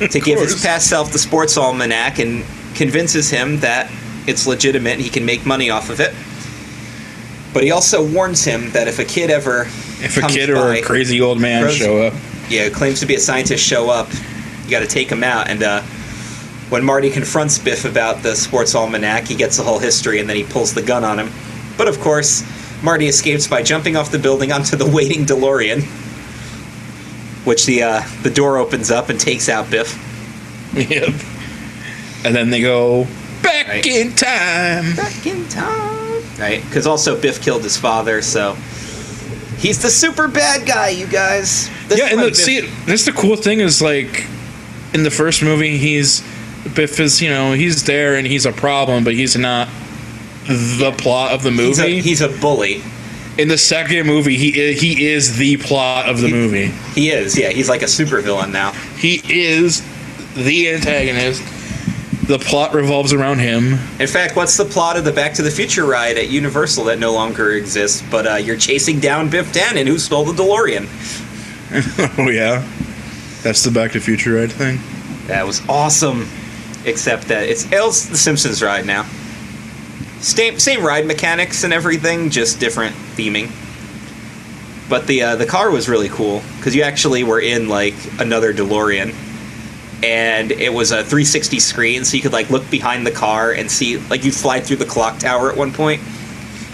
[0.11, 2.45] to give his past self the sports almanac and
[2.75, 3.91] convinces him that
[4.31, 6.15] it's legitimate and he can make money off of it.
[7.53, 9.63] But he also warns him that if a kid ever
[10.03, 11.75] If a kid or by- a crazy old man Gross.
[11.75, 12.15] show up,
[12.49, 14.09] yeah, claims to be a scientist show up,
[14.65, 15.49] you got to take him out.
[15.49, 15.83] And uh,
[16.69, 20.37] when Marty confronts Biff about the sports almanac, he gets the whole history and then
[20.37, 21.31] he pulls the gun on him.
[21.77, 22.45] But of course,
[22.83, 25.83] Marty escapes by jumping off the building onto the waiting DeLorean,
[27.45, 29.95] which the uh, the door opens up and takes out Biff.
[30.75, 31.09] yep.
[32.25, 33.07] And then they go
[33.43, 33.87] back Right.
[33.87, 34.95] in time.
[34.97, 36.63] Back in time, right?
[36.65, 38.55] Because also Biff killed his father, so
[39.59, 41.69] he's the super bad guy, you guys.
[41.89, 44.25] This yeah, and the, Biff- see, that's the cool thing is like
[44.95, 46.23] in the first movie, he's
[46.75, 49.69] Biff is you know he's there and he's a problem, but he's not
[50.47, 52.01] the plot of the he's a, movie.
[52.01, 52.83] he's a bully.
[53.39, 56.73] in the second movie, he i- he is the plot of the He- movie.
[56.95, 57.51] He is, yeah.
[57.51, 58.73] He's like a supervillain now.
[58.99, 59.83] He is
[60.35, 61.43] the antagonist.
[62.31, 63.73] The plot revolves around him.
[63.99, 67.01] In fact, what's the plot of the Back to the Future ride at Universal that
[67.01, 68.05] no longer exists?
[68.09, 70.87] But uh, you're chasing down Biff Tannen, who stole the DeLorean.
[72.21, 72.65] oh yeah,
[73.43, 74.79] that's the Back to the Future ride thing.
[75.27, 76.29] That was awesome.
[76.85, 79.09] Except that it's L's the Simpsons ride now.
[80.21, 83.51] Same same ride mechanics and everything, just different theming.
[84.89, 88.55] But the uh, the car was really cool because you actually were in like another
[88.55, 89.17] DeLorean,
[90.03, 93.71] and it was a 360 screen, so you could like look behind the car and
[93.71, 96.01] see like you'd fly through the clock tower at one point,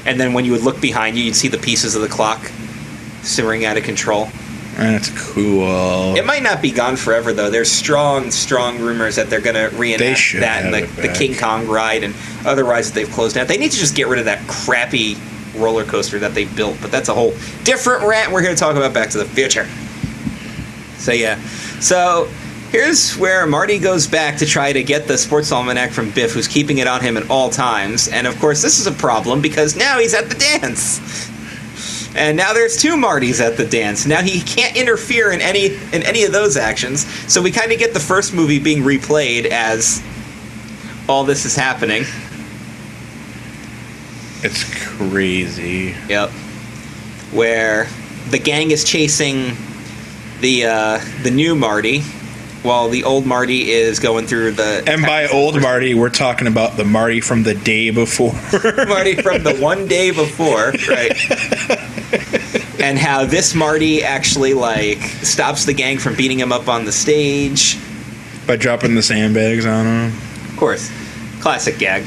[0.05, 2.51] and then when you would look behind you, you'd see the pieces of the clock
[3.23, 4.29] simmering out of control.
[4.77, 6.17] That's cool.
[6.17, 7.49] It might not be gone forever though.
[7.49, 11.09] There's strong, strong rumors that they're going to reenact that and the, the.
[11.15, 12.15] King Kong ride and
[12.45, 13.47] other rides that they've closed down.
[13.47, 15.17] They need to just get rid of that crappy
[15.57, 16.77] roller coaster that they built.
[16.83, 17.31] But that's a whole
[17.65, 18.33] different rant.
[18.33, 19.67] We're here to talk about Back to the Future.
[20.99, 21.41] So yeah,
[21.81, 22.29] so
[22.71, 26.49] here's where Marty goes back to try to get the sports almanac from Biff, who's
[26.49, 28.09] keeping it on him at all times.
[28.09, 31.31] And of course, this is a problem because now he's at the dance.
[32.17, 34.07] And now there's two Martys at the dance.
[34.07, 37.07] Now he can't interfere in any in any of those actions.
[37.31, 40.03] So we kind of get the first movie being replayed as
[41.09, 42.05] all this is happening.
[44.43, 44.65] It's
[44.97, 45.95] crazy.
[46.09, 46.31] Yep.
[47.33, 47.87] Where
[48.31, 49.57] the gang is chasing
[50.41, 52.03] the uh, the new Marty,
[52.63, 56.77] while the old Marty is going through the And by old Marty, we're talking about
[56.77, 58.33] the Marty from the day before.
[58.89, 61.13] Marty from the one day before, right?
[62.81, 66.93] and how this Marty actually like stops the gang from beating him up on the
[66.93, 67.79] stage.
[68.47, 70.19] by dropping the sandbags on him.
[70.49, 70.91] Of course,
[71.41, 72.05] classic gag.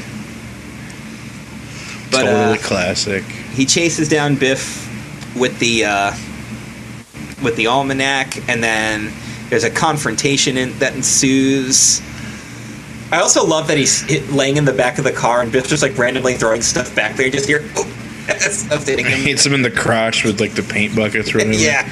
[2.10, 3.22] But totally uh, classic.
[3.22, 4.88] he chases down Biff
[5.36, 6.12] with the uh,
[7.42, 9.12] with the almanac, and then
[9.50, 12.00] there's a confrontation in, that ensues.
[13.12, 15.68] I also love that he's hit, laying in the back of the car, and Biff's
[15.68, 17.26] just like randomly throwing stuff back there.
[17.26, 17.84] You just hear oh,
[18.38, 19.18] stuff hitting him.
[19.18, 21.40] Hits him in the crotch with like the paint buckets or.
[21.40, 21.84] Yeah.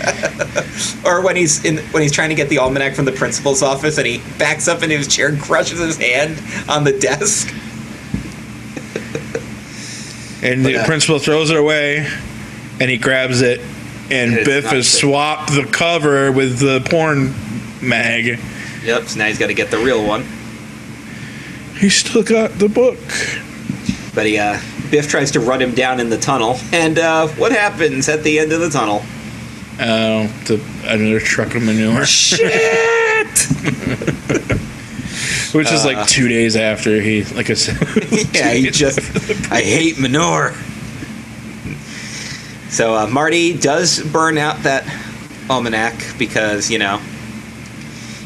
[1.05, 3.99] or when he's in when he's trying to get the almanac from the principal's office
[3.99, 7.53] and he backs up into his chair and crushes his hand on the desk.
[10.41, 12.09] And the But, uh, principal throws it away,
[12.79, 13.61] and he grabs it,
[14.09, 17.35] and It's Biff has swapped the cover with the porn
[17.83, 18.39] mag.
[18.85, 19.05] Yep.
[19.05, 20.25] So now he's got to get the real one.
[21.79, 22.99] He still got the book.
[24.15, 24.61] But he, uh,
[24.91, 28.39] Biff tries to run him down in the tunnel, and uh, what happens at the
[28.41, 29.03] end of the tunnel?
[29.81, 33.29] Oh, the another truck of manure, Shit!
[35.55, 35.93] which is Uh.
[35.95, 37.77] like two days after he, like I said.
[38.35, 38.99] yeah, he just.
[39.53, 40.53] I hate manure.
[42.71, 44.85] So uh, Marty does burn out that
[45.49, 47.01] almanac because you know,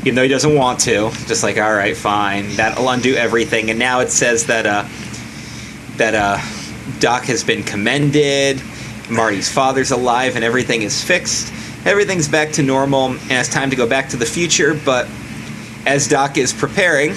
[0.03, 3.70] even though he doesn't want to, just like all right, fine, that'll undo everything.
[3.70, 4.84] And now it says that uh,
[5.96, 6.38] that uh,
[7.00, 8.61] Doc has been commended.
[9.11, 11.53] Marty's father's alive, and everything is fixed.
[11.84, 14.74] Everything's back to normal, and it's time to go back to the future.
[14.84, 15.09] But
[15.86, 17.14] as Doc is preparing,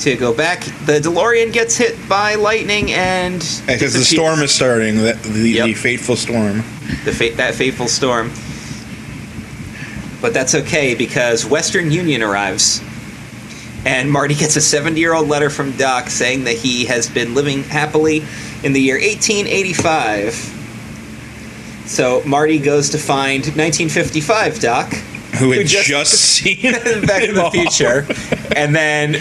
[0.00, 0.60] to go back.
[0.86, 5.66] The DeLorean gets hit by lightning and Because the storm is starting, the, the, Yep.
[5.66, 6.58] the fateful storm.
[7.04, 8.30] the fa- that fateful storm.
[10.20, 12.82] But that's okay because Western Union arrives.
[13.86, 17.34] And Marty gets a 70 year old letter from Doc saying that he has been
[17.34, 18.24] living happily
[18.64, 20.54] in the year 1885.
[21.86, 24.92] So Marty goes to find 1955 Doc,
[25.38, 26.72] Who had Who just- just, seen
[27.06, 27.50] Back to the.
[27.52, 28.06] Future.
[28.56, 29.14] And then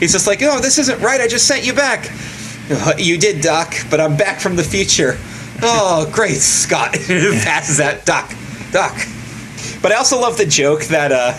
[0.00, 1.20] he's just like, oh, this isn't right.
[1.20, 2.10] I just sent you back.
[2.70, 5.16] "Uh, You did, Doc, but I'm back from the future.
[5.62, 6.92] Oh, great, Scott.
[7.06, 8.30] Passes that, Doc,
[8.72, 8.94] Doc.
[9.82, 11.36] But I also love the joke that, uh,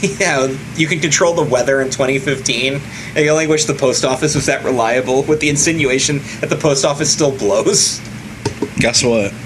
[0.00, 2.80] you know, you can control the weather in 2015,
[3.14, 6.56] and you only wish the post office was that reliable, with the insinuation that the
[6.56, 8.00] post office still blows.
[8.78, 9.32] Guess what?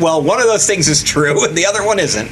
[0.00, 2.30] Well, one of those things is true, and the other one isn't.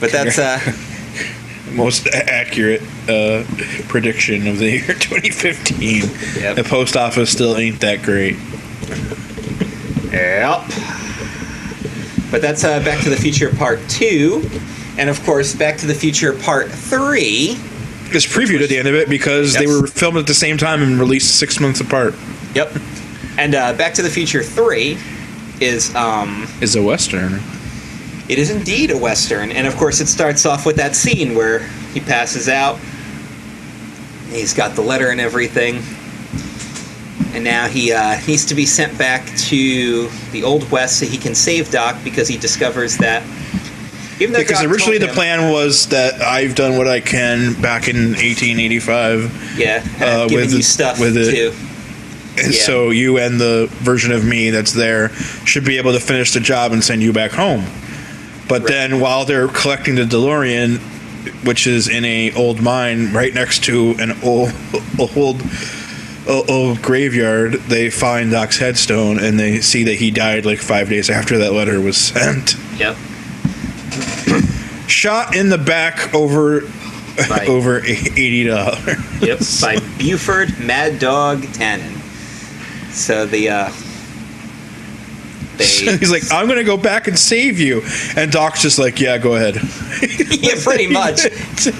[0.00, 0.58] But that's, uh,
[1.72, 3.44] Most accurate uh,
[3.88, 6.02] prediction of the year 2015.
[6.40, 6.56] Yep.
[6.56, 8.36] The post office still ain't that great.
[10.12, 10.62] Yep.
[12.30, 14.50] But that's uh, Back to the Future Part 2.
[14.98, 17.56] And of course, Back to the Future Part 3.
[18.16, 20.82] It's previewed at the end of it because they were filmed at the same time
[20.82, 22.14] and released six months apart.
[22.54, 22.72] Yep.
[23.38, 24.96] And uh, Back to the Future 3
[25.60, 27.40] is, um, Is a western.
[28.28, 29.50] it is indeed a Western.
[29.52, 31.60] And of course, it starts off with that scene where
[31.92, 32.78] he passes out.
[34.30, 35.82] He's got the letter and everything.
[37.34, 41.18] And now he uh, needs to be sent back to the Old West so he
[41.18, 43.22] can save Doc because he discovers that.
[44.20, 47.88] Even Because Doc originally the him- plan was that I've done what I can back
[47.88, 49.56] in 1885.
[49.58, 51.30] Yeah, uh, giving with you stuff with it.
[51.34, 51.52] too.
[52.42, 52.62] And Yeah.
[52.62, 55.08] So you and the version of me that's there
[55.44, 57.64] should be able to finish the job and send you back home.
[58.48, 58.68] But Right.
[58.68, 60.78] then while they're collecting the DeLorean,
[61.44, 64.52] which is in a old mine right next to an old
[65.16, 65.42] old
[66.26, 71.10] old, graveyard, they find Doc's headstone and they see that he died like five days
[71.10, 72.56] after that letter was sent.
[72.78, 72.96] Yep.
[74.88, 76.62] Shot in the back over
[77.30, 77.48] Right.
[77.48, 78.96] over eighty dollars.
[79.22, 79.38] Yep.
[79.60, 82.00] By Buford Mad Dog Tannen.
[82.92, 83.72] So the uh
[85.56, 85.64] they
[85.98, 87.82] He's like, I'm gonna go back and save you,
[88.16, 89.56] and Doc's just like, Yeah, go ahead.
[90.44, 91.22] Yeah, pretty much.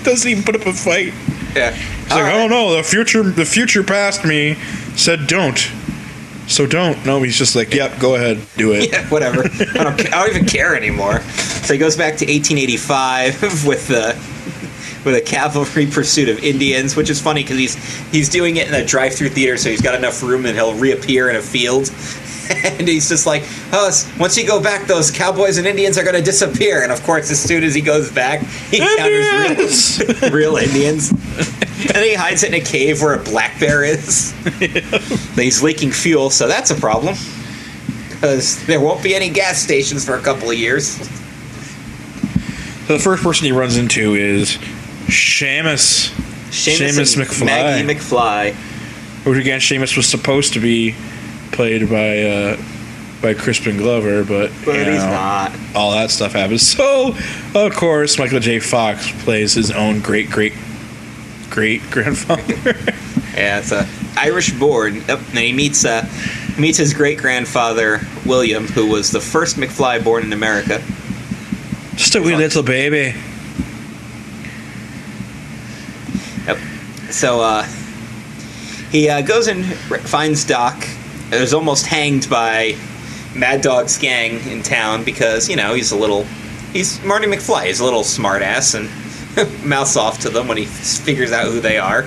[0.05, 1.13] doesn't even put up a fight.
[1.55, 1.77] Yeah.
[2.05, 4.55] He's like, oh no, the future, the future past me
[4.97, 5.59] said don't,
[6.47, 7.05] so don't.
[7.05, 8.91] No, he's just like, yep, go ahead, do it.
[8.91, 9.41] Yeah, whatever.
[9.45, 11.21] I don't, I don't even care anymore.
[11.21, 14.15] So he goes back to 1885 with the
[15.05, 17.75] with a cavalry pursuit of Indians, which is funny because he's
[18.11, 21.29] he's doing it in a drive-through theater, so he's got enough room and he'll reappear
[21.31, 21.94] in a field.
[22.65, 26.17] And he's just like, oh, once you go back, those cowboys and Indians are going
[26.17, 26.83] to disappear.
[26.83, 31.11] And of course, as soon as he goes back, he encounters real, real Indians.
[31.11, 34.33] And he hides it in a cave where a black bear is.
[35.37, 37.15] He's leaking fuel, so that's a problem
[38.09, 40.97] because there won't be any gas stations for a couple of years.
[42.87, 44.57] So the first person he runs into is
[45.07, 46.11] Seamus,
[46.51, 47.47] Seamus and McFly.
[47.47, 48.55] Maggie McFly.
[49.27, 50.95] which again, Seamus was supposed to be
[51.55, 52.57] played by uh,
[53.23, 55.53] by Crispin Glover, but, But you he's not.
[55.75, 56.67] all that stuff happens.
[56.69, 57.15] So,
[57.55, 58.59] of course, Michael J.
[58.59, 60.53] Fox plays his own great great
[61.51, 62.75] great grandfather.
[63.35, 63.85] Yeah, it's a
[64.17, 65.03] Irish born.
[65.09, 66.07] Yep, and he meets uh,
[66.57, 70.81] meets his great grandfather William, who was the first McFly born in America.
[71.97, 73.19] Just a wee little baby.
[76.47, 76.59] Yep.
[77.11, 77.65] So uh,
[78.93, 80.77] he uh, goes and finds Doc.
[81.33, 82.77] Is almost hanged by
[83.35, 86.25] Mad Dog's gang in town because you know he's a little.
[86.73, 87.67] He's Marty McFly.
[87.67, 91.79] He's a little smartass and mouths off to them when he figures out who they
[91.79, 92.07] are.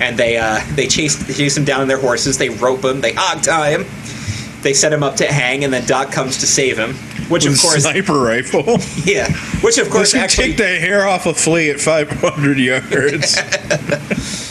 [0.00, 2.38] And they uh, they chase they chase him down on their horses.
[2.38, 3.00] They rope him.
[3.00, 3.84] They hog tie him.
[4.62, 6.94] They set him up to hang, and then Doc comes to save him.
[7.30, 8.64] Which With of a course, sniper rifle.
[9.04, 9.32] yeah.
[9.62, 13.38] Which of course This actually take the hair off a flea at 500 yards.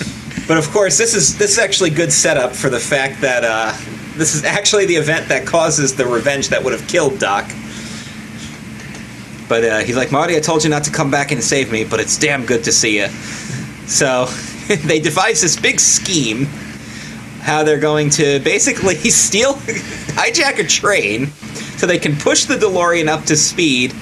[0.49, 3.71] But of course, this is this is actually good setup for the fact that uh,
[4.19, 7.49] this is actually the event that causes the revenge that would have killed Doc.
[9.47, 11.83] But uh, he's like, Marty, I told you not to come back and save me,
[11.83, 13.07] but it's damn good to see you.
[13.87, 14.25] So
[14.85, 16.45] they devise this big scheme
[17.41, 19.53] how they're going to basically steal,
[20.15, 21.27] hijack a train
[21.77, 23.93] so they can push the DeLorean up to speed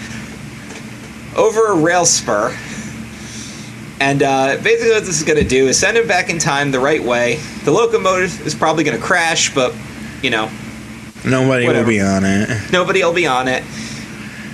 [1.38, 2.57] over a rail spur.
[3.99, 6.72] And uh, basically, what this is going to do is send him back in time
[6.72, 7.38] the right way.
[7.63, 9.74] The locomotive is probably going to crash, but,
[10.22, 10.49] you know,
[11.26, 11.84] Nobody Whatever.
[11.86, 12.72] will be on it.
[12.72, 13.63] nobody will be on it.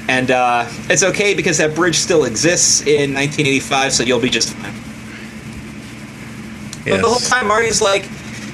[0.07, 4.53] And uh, it's okay because that bridge still exists in 1985, so you'll be just
[4.53, 4.73] fine.
[6.85, 8.05] But the whole time, Marty's like,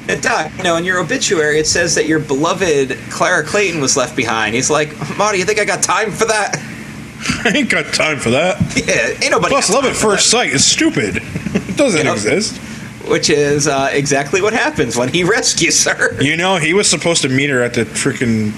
[0.08, 3.98] "Eh, Doc, you know, in your obituary, it says that your beloved Clara Clayton was
[3.98, 4.54] left behind.
[4.54, 6.56] He's like, Marty, you think I got time for that?
[7.46, 8.60] I ain't got time for that.
[8.76, 9.50] Yeah, ain't nobody.
[9.54, 11.22] Plus, love at first sight is stupid.
[11.70, 12.14] It doesn't Yep.
[12.16, 12.60] exist.
[13.10, 16.22] Which is uh, exactly what happens when he rescues her.
[16.22, 18.54] You know, he was supposed to meet her at the freaking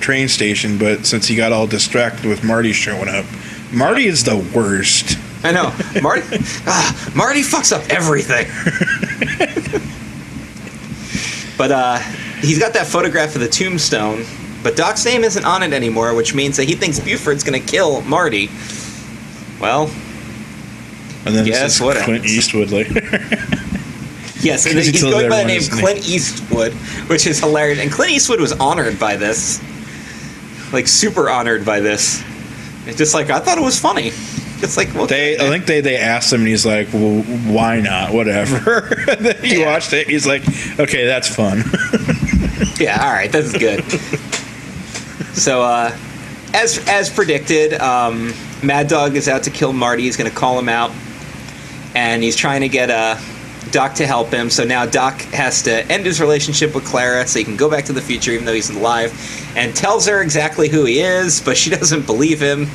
[0.00, 3.24] train station, but since he got all distracted with Marty showing up,
[3.72, 5.18] Marty is the worst.
[5.42, 5.72] I know,
[6.02, 6.22] Marty.
[6.66, 8.46] ah, Marty fucks up everything.
[11.56, 11.98] but uh,
[12.40, 14.24] he's got that photograph of the tombstone,
[14.62, 17.66] but Doc's name isn't on it anymore, which means that he thinks Buford's going to
[17.66, 18.50] kill Marty.
[19.60, 19.84] Well,
[21.24, 22.36] And then Guess what Clint happens?
[22.36, 23.00] Eastwood later.
[24.40, 25.62] yes, and he's going by the name.
[25.62, 26.72] Clint Eastwood,
[27.08, 27.78] which is hilarious.
[27.80, 29.60] And Clint Eastwood was honored by this,
[30.72, 32.22] like super honored by this.
[32.86, 34.08] It's just like I thought it was funny.
[34.58, 37.80] It's like well, They, I think they, they asked him, and he's like, "Well, why
[37.80, 38.12] not?
[38.14, 38.88] Whatever."
[39.20, 39.66] then he Yeah.
[39.66, 40.08] watched it.
[40.08, 40.42] He's like,
[40.78, 41.62] "Okay, that's fun."
[42.78, 43.82] Yeah, all right, this is good.
[45.34, 45.94] so, uh,
[46.54, 48.32] as as predicted, um,
[48.62, 50.02] Mad Dog is out to kill Marty.
[50.04, 50.90] He's going to call him out,
[51.94, 53.16] and he's trying to get uh,
[53.70, 54.48] Doc to help him.
[54.50, 57.84] So now Doc has to end his relationship with Clara so he can go back
[57.86, 59.12] to the future, even though he's alive,
[59.56, 62.66] and tells her exactly who he is, but she doesn't believe him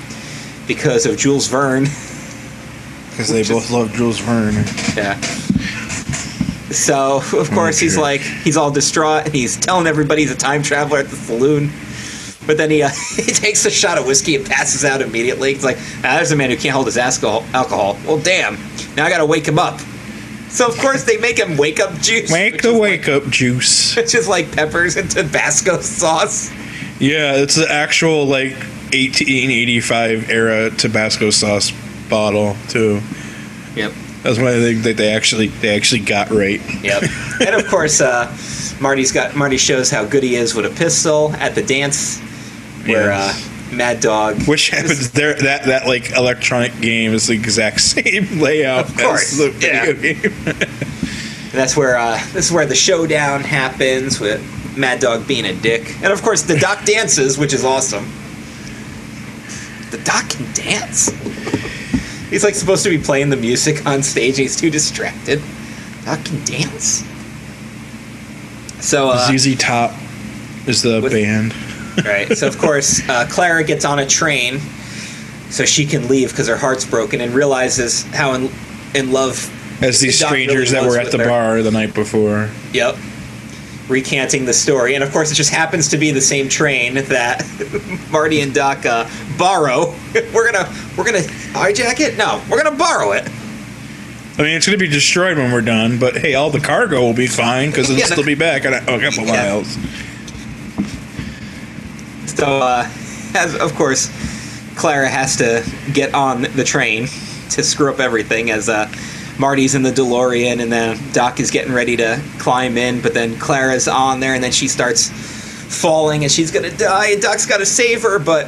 [0.67, 1.85] because of Jules Verne.
[3.11, 4.63] Because they both is- love Jules Verne.
[4.95, 5.19] Yeah.
[6.71, 10.63] So of course he's like he's all distraught and he's telling everybody he's a time
[10.63, 11.69] traveler at the saloon.
[12.47, 15.53] But then he uh, he takes a shot of whiskey and passes out immediately.
[15.53, 17.97] He's like, ah, "There's a man who can't hold his alcohol." Alcohol.
[18.05, 18.57] Well, damn.
[18.95, 19.79] Now I got to wake him up.
[20.51, 22.31] So of course they make him wake up juice.
[22.31, 23.95] Wake which the wake up juice.
[23.97, 26.51] which is like peppers and Tabasco sauce.
[26.99, 28.51] Yeah, it's the actual like
[28.93, 31.71] 1885 era Tabasco sauce
[32.09, 33.01] bottle too.
[33.75, 33.93] Yep.
[34.23, 36.61] That's one thing that they actually they actually got right.
[36.83, 37.03] Yep.
[37.47, 38.27] and of course, uh,
[38.79, 42.19] Marty's got Marty shows how good he is with a pistol at the dance,
[42.85, 43.47] where Yes.
[43.47, 44.41] uh, Mad Dog.
[44.47, 49.31] Which happens there that that like electronic game is the exact same layout Of course,
[49.33, 50.13] as the video yeah.
[50.13, 50.55] game.
[51.51, 54.41] And that's where uh, this is where the showdown happens with
[54.77, 58.05] Mad Dog being a dick, and of course the Doc dances, which is awesome.
[59.91, 61.09] The Doc can dance.
[62.29, 64.37] he's like supposed to be playing the music on stage.
[64.37, 65.41] He's too distracted.
[66.05, 67.03] Doc can dance.
[68.79, 69.91] So uh, ZZ Top
[70.67, 71.53] is the with- band.
[72.05, 72.35] Right.
[72.37, 74.59] So of course uh, Clara gets on a train
[75.49, 78.49] so she can leave because her heart's broken and realizes how in
[78.95, 79.49] in love
[79.83, 81.25] As these Doc really strangers that were at the her.
[81.27, 82.49] bar the night before.
[82.73, 82.97] Yep.
[83.89, 87.43] Recanting the story, and of course, it just happens to be the same train that
[88.11, 89.93] Marty and Doc uh, borrow.
[90.33, 91.17] we're gonna we're gonna
[91.51, 92.17] hijack it.
[92.17, 93.27] No, we're gonna borrow it.
[94.37, 97.01] I mean, it's going to be destroyed when we're done, but hey, all the cargo
[97.01, 99.33] will be fine because it'll Yeah, still be back in a, a couple Yeah.
[99.33, 99.77] miles.
[102.41, 102.89] So, uh,
[103.35, 104.09] as of course,
[104.75, 105.63] Clara has to
[105.93, 107.03] get on the train
[107.51, 108.91] to screw up everything as uh,
[109.37, 113.37] Marty's in the DeLorean, and then Doc is getting ready to climb in, but then
[113.37, 115.11] Clara's on there, and then she starts
[115.81, 118.47] falling, and she's gonna die, and Doc's got to save her, but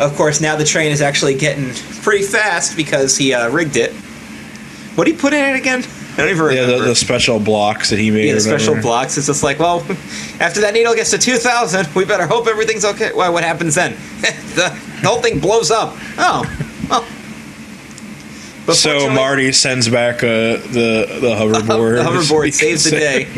[0.00, 3.92] of course now the train is actually getting pretty fast because he uh, rigged it.
[4.94, 5.84] What did he put in it again?
[6.12, 8.26] I don't even Yeah, the, the special blocks that he made.
[8.26, 9.16] Yeah, the special blocks.
[9.16, 9.80] It's just like, well,
[10.40, 13.12] after that needle gets to 2,000, we better hope everything's okay.
[13.12, 13.92] Why, what happens then?
[14.54, 15.94] the, the whole thing blows up.
[16.18, 16.42] Oh,
[16.88, 17.06] well.
[18.66, 21.96] But So Marty sends back uh, the the hoverboard.
[22.04, 23.28] the hoverboard saves the day.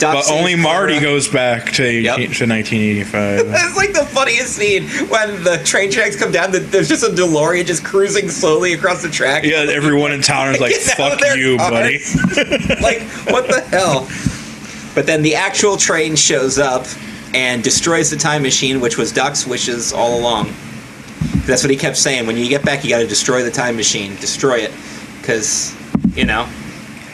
[0.00, 2.16] But only Marty goes back to, Yep.
[2.16, 3.40] to 1985.
[3.70, 6.50] It's like the funniest scene when the train tracks come down.
[6.52, 9.44] There's just a DeLorean just cruising slowly across the track.
[9.44, 11.98] yeah, everyone in town is like, Get out of "Fuck you, buddy."
[12.82, 14.08] like, what the hell?
[14.94, 16.86] But then the actual train shows up
[17.34, 20.52] and destroys the time machine, which was Doc's wishes all along.
[21.46, 22.26] That's what he kept saying.
[22.26, 24.16] When you get back, you got to destroy the time machine.
[24.16, 24.72] Destroy it,
[25.20, 25.74] because
[26.16, 26.48] you know,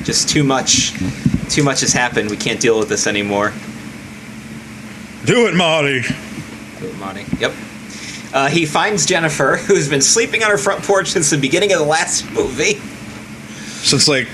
[0.06, 0.92] just too much.
[1.50, 2.30] Too much has happened.
[2.30, 3.52] We can't deal with this anymore.
[5.24, 6.02] Do it, Marty.
[6.80, 7.24] Do it, Marty.
[7.38, 7.52] Yep.
[8.32, 11.78] Uh, he finds Jennifer, who's been sleeping on her front porch since the beginning of
[11.78, 12.74] the last movie,
[13.84, 14.28] Since like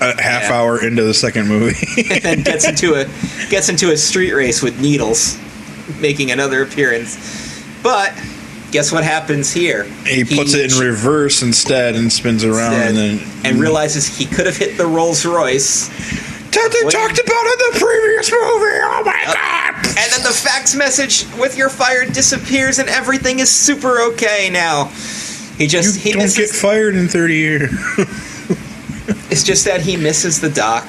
[0.00, 0.52] a half Yeah.
[0.52, 1.76] hour into the second movie.
[2.10, 3.04] and then gets into a
[3.48, 5.38] gets into a street race with Needles,
[6.00, 7.62] making another appearance.
[7.82, 8.12] But
[8.74, 9.84] guess what happens here?
[10.04, 14.46] he puts it in reverse instead and spins around, and then and realizes he could
[14.46, 15.86] have hit the Rolls Royce.
[16.50, 18.78] That they talked about in the previous movie.
[18.82, 19.86] Oh my Uh, god!
[19.86, 24.86] And then the fax message with your fire disappears, and everything is super okay now.
[25.56, 27.70] He just You he don't misses, get fired in 30 years.
[29.30, 30.84] It's just that he misses the Doc.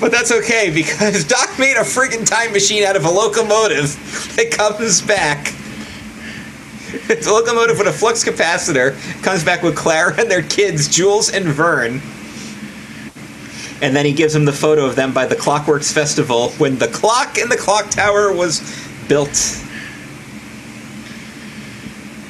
[0.00, 3.94] But that's okay because Doc made a friggin' time machine out of a locomotive
[4.36, 5.52] that comes back.
[7.08, 11.30] It's a locomotive with a flux capacitor, comes back with Clara and their kids, Jules
[11.30, 12.00] and Vern.
[13.82, 16.88] And then he gives them the photo of them by the Clockworks Festival when the
[16.88, 18.60] clock in the clock tower was
[19.08, 19.60] built.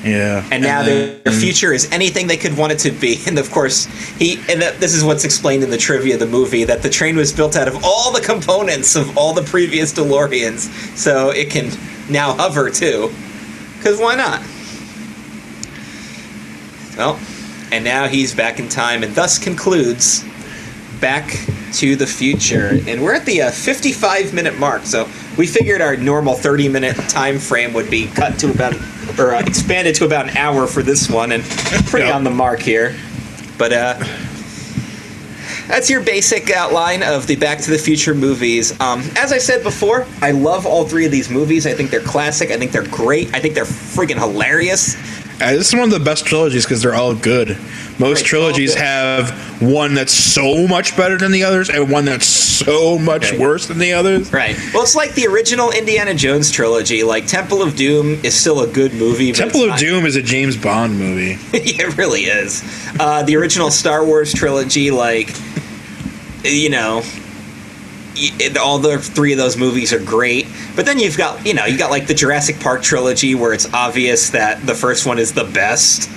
[0.03, 0.47] Yeah.
[0.51, 3.21] And now then- their future is anything they could want it to be.
[3.27, 3.87] And of course,
[4.19, 6.91] he and that- this is what's explained in the trivia of the movie that the
[6.91, 11.51] train was built out of all the components of all the previous DeLoreans, so it
[11.51, 11.71] can
[12.11, 13.13] now hover too.
[13.79, 14.43] Because why not?
[16.97, 17.19] Well,
[17.73, 20.25] and now he's back in time, and thus concludes
[21.01, 21.29] Back
[21.75, 22.79] to the Future.
[22.87, 26.97] And we're at the uh, 55 minute mark, so we figured our normal 30 minute
[27.09, 28.75] time frame would be cut to about,
[29.19, 31.43] or uh, expanded to about an hour for this one, and
[31.87, 32.15] pretty Yep.
[32.15, 32.95] on the mark here.
[33.59, 33.99] But uh,
[35.67, 38.79] that's your basic outline of the Back to the Future movies.
[38.81, 41.67] Um, as I said before, I love all three of these movies.
[41.67, 42.51] I think they're classic.
[42.51, 43.35] I think they're great.
[43.35, 44.97] I think they're freaking hilarious.
[45.41, 47.59] Uh, this is one of the best trilogies because they're all good.
[47.99, 48.83] Most Right, trilogies good.
[48.83, 53.67] have one that's so much better than the others, and one that's so much worse
[53.67, 54.33] than the others.
[54.33, 54.57] Right.
[54.73, 57.03] Well, it's like the original Indiana Jones trilogy.
[57.03, 59.33] Like Temple of Doom is still a good movie.
[59.33, 61.37] But Temple of not- Doom is a James Bond movie.
[61.53, 62.63] it really is.
[63.01, 65.31] Uh, the original Star Wars trilogy, like,
[66.45, 67.03] you know,
[68.61, 70.47] all the three of those movies are great.
[70.77, 73.73] But then you've got, you know, you got like the Jurassic Park trilogy where it's
[73.73, 76.11] obvious that the first one is the best.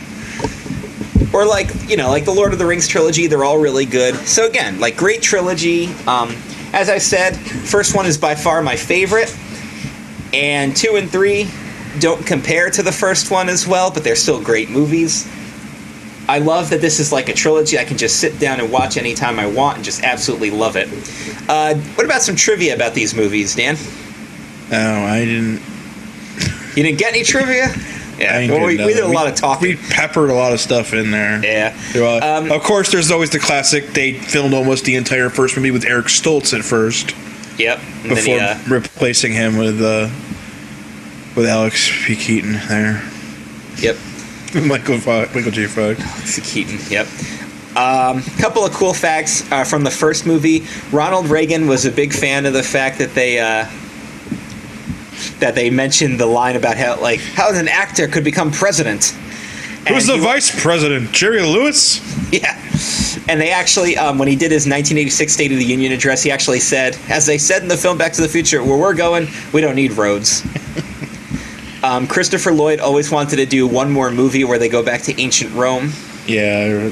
[1.33, 4.15] Or like, you know, like the Lord of the Rings trilogy, they're all really good.
[4.27, 5.87] So again, like great trilogy.
[6.07, 6.35] Um,
[6.73, 9.35] as I said, first one is by far my favorite.
[10.33, 11.49] And two and three
[11.99, 15.27] don't compare to the first one as well, but they're still great movies.
[16.27, 18.97] I love that this is like a trilogy I can just sit down and watch
[18.97, 20.89] anytime I want and just absolutely love it.
[21.49, 23.77] Uh, what about some trivia about these movies, Dan?
[24.71, 25.61] Oh, I didn't.
[26.75, 27.73] You didn't get any trivia?
[28.19, 29.69] Yeah, I didn't well, we, we did a lot of talking.
[29.69, 31.43] We peppered a lot of stuff in there.
[31.43, 31.75] yeah.
[31.95, 33.87] Um, of course, there's always the classic.
[33.87, 37.15] They filmed almost the entire first movie with Eric Stoltz at first,
[37.57, 37.79] Yep.
[37.79, 40.09] And before then he, uh, replacing him with uh,
[41.35, 42.15] with Alex P.
[42.15, 43.07] Keaton there,
[43.77, 43.95] yep.
[44.65, 45.65] Michael Fo- Michael J.
[45.67, 46.39] Fox.
[46.53, 46.79] Keaton.
[46.89, 47.07] Yep.
[47.75, 50.65] Um, couple of cool facts uh, from the first movie.
[50.91, 53.65] Ronald Reagan was a big fan of the fact that they uh,
[55.39, 59.13] that they mentioned the line about how like how an actor could become president.
[59.87, 61.11] Who's And the he- vice president?
[61.11, 62.01] Jerry Lewis.
[62.33, 62.59] Yeah.
[63.29, 66.31] And they actually, um, when he did his 1986 State of the Union address, he
[66.31, 69.27] actually said, as they said in the film Back to the Future, where we're going,
[69.53, 70.41] we don't need roads.
[71.83, 75.21] um, Christopher Lloyd always wanted to do one more movie where they go back to
[75.21, 75.91] ancient Rome.
[76.25, 76.91] Yeah.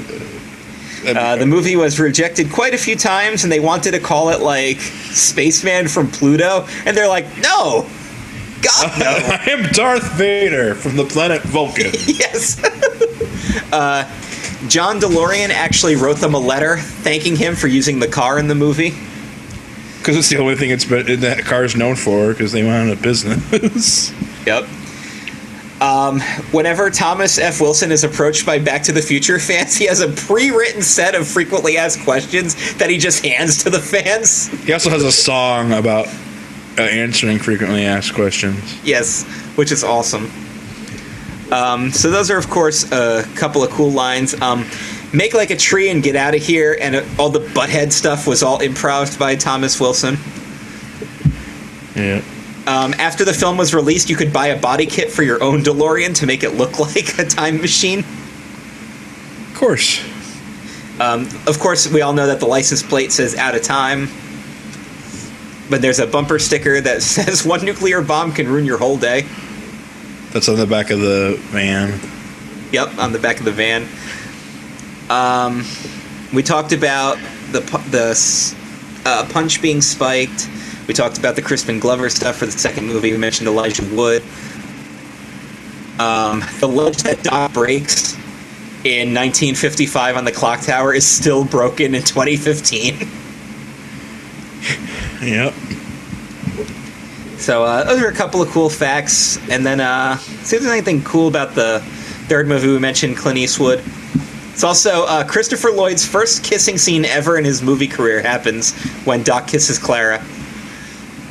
[1.06, 4.40] Uh, the movie was rejected quite a few times, and they wanted to call it
[4.40, 7.88] like Spaceman from Pluto, and they're like, no,
[8.62, 9.06] God no.
[9.06, 11.86] I am Darth Vader from the planet Vulcan.
[12.06, 12.62] yes.
[13.72, 14.04] uh,
[14.68, 18.54] John DeLorean actually wrote them a letter thanking him for using the car in the
[18.54, 18.94] movie.
[19.98, 22.32] Because it's the only thing it's been, that car's known for.
[22.32, 24.12] Because they went out of business.
[24.46, 24.68] Yep.
[25.80, 26.20] Um,
[26.52, 27.60] whenever Thomas F.
[27.60, 31.28] Wilson is approached by Back to the Future fans, he has a pre-written set of
[31.28, 34.46] frequently asked questions that he just hands to the fans.
[34.64, 36.06] he also has a song about
[36.78, 38.82] uh, answering frequently asked questions.
[38.84, 39.24] Yes,
[39.56, 40.30] which is awesome.
[41.52, 44.40] Um, so those are, of course, a couple of cool lines.
[44.40, 44.64] Um,
[45.12, 48.26] Make like a tree and get out of here, and uh, all the butthead stuff
[48.26, 50.18] was all improv by Thomas Wilson.
[51.94, 52.22] Yeah.
[52.66, 55.62] Um, after the film was released, you could buy a body kit for your own
[55.62, 58.00] DeLorean to make it look like a time machine.
[58.00, 60.04] Of course.
[60.98, 64.08] Um, of course, we all know that the license plate says "out of time,"
[65.68, 69.26] but there's a bumper sticker that says "one nuclear bomb can ruin your whole day."
[70.32, 72.00] That's on the back of the van.
[72.72, 73.86] Yep, on the back of the van.
[75.08, 75.64] Um,
[76.34, 77.18] we talked about
[77.52, 77.60] the
[77.90, 78.56] the
[79.04, 80.48] uh, punch being spiked.
[80.86, 83.12] We talked about the Crispin Glover stuff for the second movie.
[83.12, 84.22] We mentioned Elijah Wood.
[85.98, 88.14] Um, the ledge that Doc breaks
[88.84, 93.08] in 1955 on the clock tower is still broken in 2015.
[95.22, 95.54] Yep.
[97.38, 100.72] So uh, those are a couple of cool facts, and then uh, see if there's
[100.72, 101.80] anything cool about the
[102.28, 103.82] third movie we mentioned, Clint Eastwood.
[104.52, 108.74] It's also uh, Christopher Lloyd's first kissing scene ever in his movie career happens
[109.04, 110.24] when Doc kisses Clara.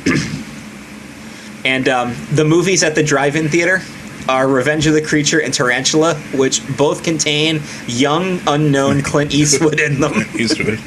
[1.64, 3.82] and um, the movie's at the drive-in theater,
[4.28, 10.00] are Revenge of the Creature and Tarantula, which both contain young, unknown Clint Eastwood in
[10.00, 10.12] them.
[10.34, 10.80] Eastwood.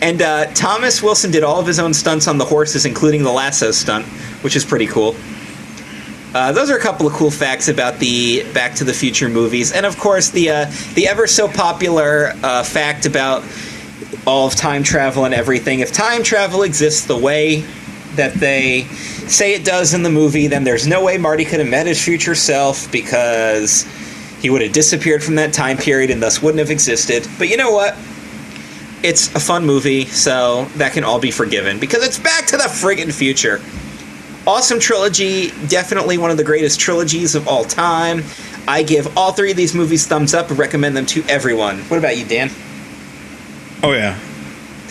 [0.00, 3.32] And uh, Thomas Wilson did all of his own stunts on the horses, including the
[3.32, 4.04] lasso stunt,
[4.42, 5.16] which is pretty cool.
[6.34, 9.72] Uh, those are a couple of cool facts about the Back to the Future movies,
[9.72, 13.44] and of course the uh, the ever so popular uh, fact about
[14.26, 15.80] all of time travel and everything.
[15.80, 17.64] If time travel exists the way
[18.16, 18.84] that they
[19.26, 22.02] say it does in the movie, then there's no way Marty could have met his
[22.02, 23.86] future self because
[24.40, 27.26] he would have disappeared from that time period and thus wouldn't have existed.
[27.38, 27.96] But you know what?
[29.02, 32.64] It's a fun movie, so that can all be forgiven because it's Back to the
[32.64, 33.60] friggin' future.
[34.46, 38.22] Awesome trilogy, definitely one of the greatest trilogies of all time.
[38.66, 41.80] I give all three of these movies thumbs up and recommend them to everyone.
[41.84, 42.50] What about you, Dan?
[43.84, 44.18] Oh yeah,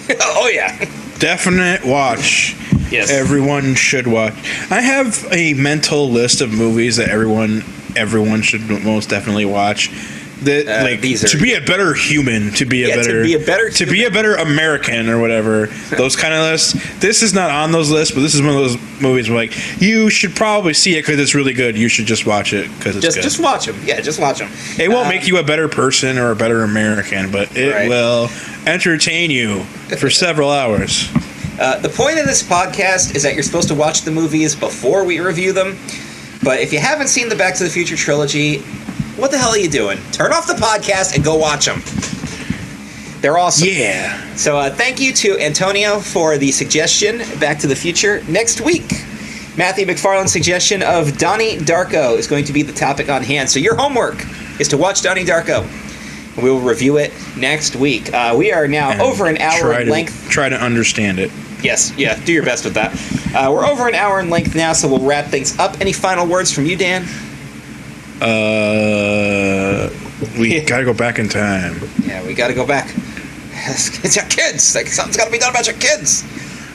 [0.21, 0.77] oh yeah.
[1.17, 2.55] definite watch.
[2.91, 3.09] Yes.
[3.09, 4.35] Everyone should watch.
[4.69, 7.63] I have a mental list of movies that everyone
[7.95, 9.89] everyone should most definitely watch.
[10.43, 13.33] That Uh, like to be a better human, to be a Yeah, to better be
[13.33, 15.67] a better to be a better American or whatever.
[15.97, 16.73] those kind of lists.
[16.99, 19.81] This is not on those lists, but this is one of those movies where like
[19.81, 21.77] you should probably see it because it's really good.
[21.77, 23.23] You should just watch it because it's just good.
[23.23, 23.79] just watch them.
[23.85, 24.49] Yeah, just watch them.
[24.79, 27.89] It won't make you a better person or a better American, but it Right.
[27.89, 28.29] will
[28.65, 29.63] entertain you
[29.97, 31.09] for several hours.
[31.59, 35.03] Uh, the point of this podcast is that you're supposed to watch the movies before
[35.03, 35.77] we review them.
[36.41, 38.63] But if you haven't seen the Back to the Future trilogy,
[39.17, 39.99] what the hell are you doing?
[40.11, 41.81] Turn off the podcast and go watch them.
[43.21, 43.69] They're awesome.
[43.71, 44.35] Yeah.
[44.35, 48.21] So uh, thank you to Antonio for the suggestion, Back to the Future.
[48.27, 48.91] Next week,
[49.55, 53.49] Matthew McFarlane's suggestion of Donnie Darko is going to be the topic on hand.
[53.49, 54.25] So your homework
[54.59, 55.65] is to watch Donnie Darko.
[56.41, 58.11] We will review it next week.
[58.11, 60.27] Uh, we are now And over an hour in to, length.
[60.29, 61.31] Try to understand it.
[61.61, 62.91] Yes, yeah, do your best with that.
[63.33, 65.79] Uh, we're over an hour in length now, so we'll wrap things up.
[65.79, 67.05] Any final words from you, Dan?
[68.23, 69.89] Uh,
[70.39, 71.75] we gotta go back in time.
[72.03, 72.93] Yeah, we got to go back.
[73.65, 74.75] It's your kids.
[74.75, 76.23] Like something's got to be done about your kids.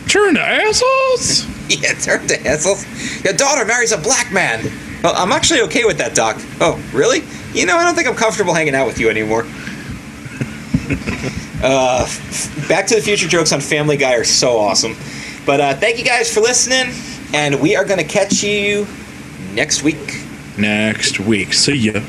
[0.08, 1.46] Turn to assholes.
[1.68, 2.86] Yeah, turn to assholes.
[3.22, 4.64] Your daughter marries a black man.
[5.02, 6.40] Well, I'm actually okay with that, Doc.
[6.62, 7.22] Oh, really?
[7.52, 9.42] You know, I don't think I'm comfortable hanging out with you anymore.
[11.62, 12.06] uh,
[12.68, 14.96] Back to the Future jokes on Family Guy are so awesome.
[15.44, 16.94] But uh, thank you guys for listening,
[17.34, 18.86] and we are going to catch you
[19.52, 20.24] next week.
[20.58, 21.54] Next week.
[21.54, 22.02] See ya.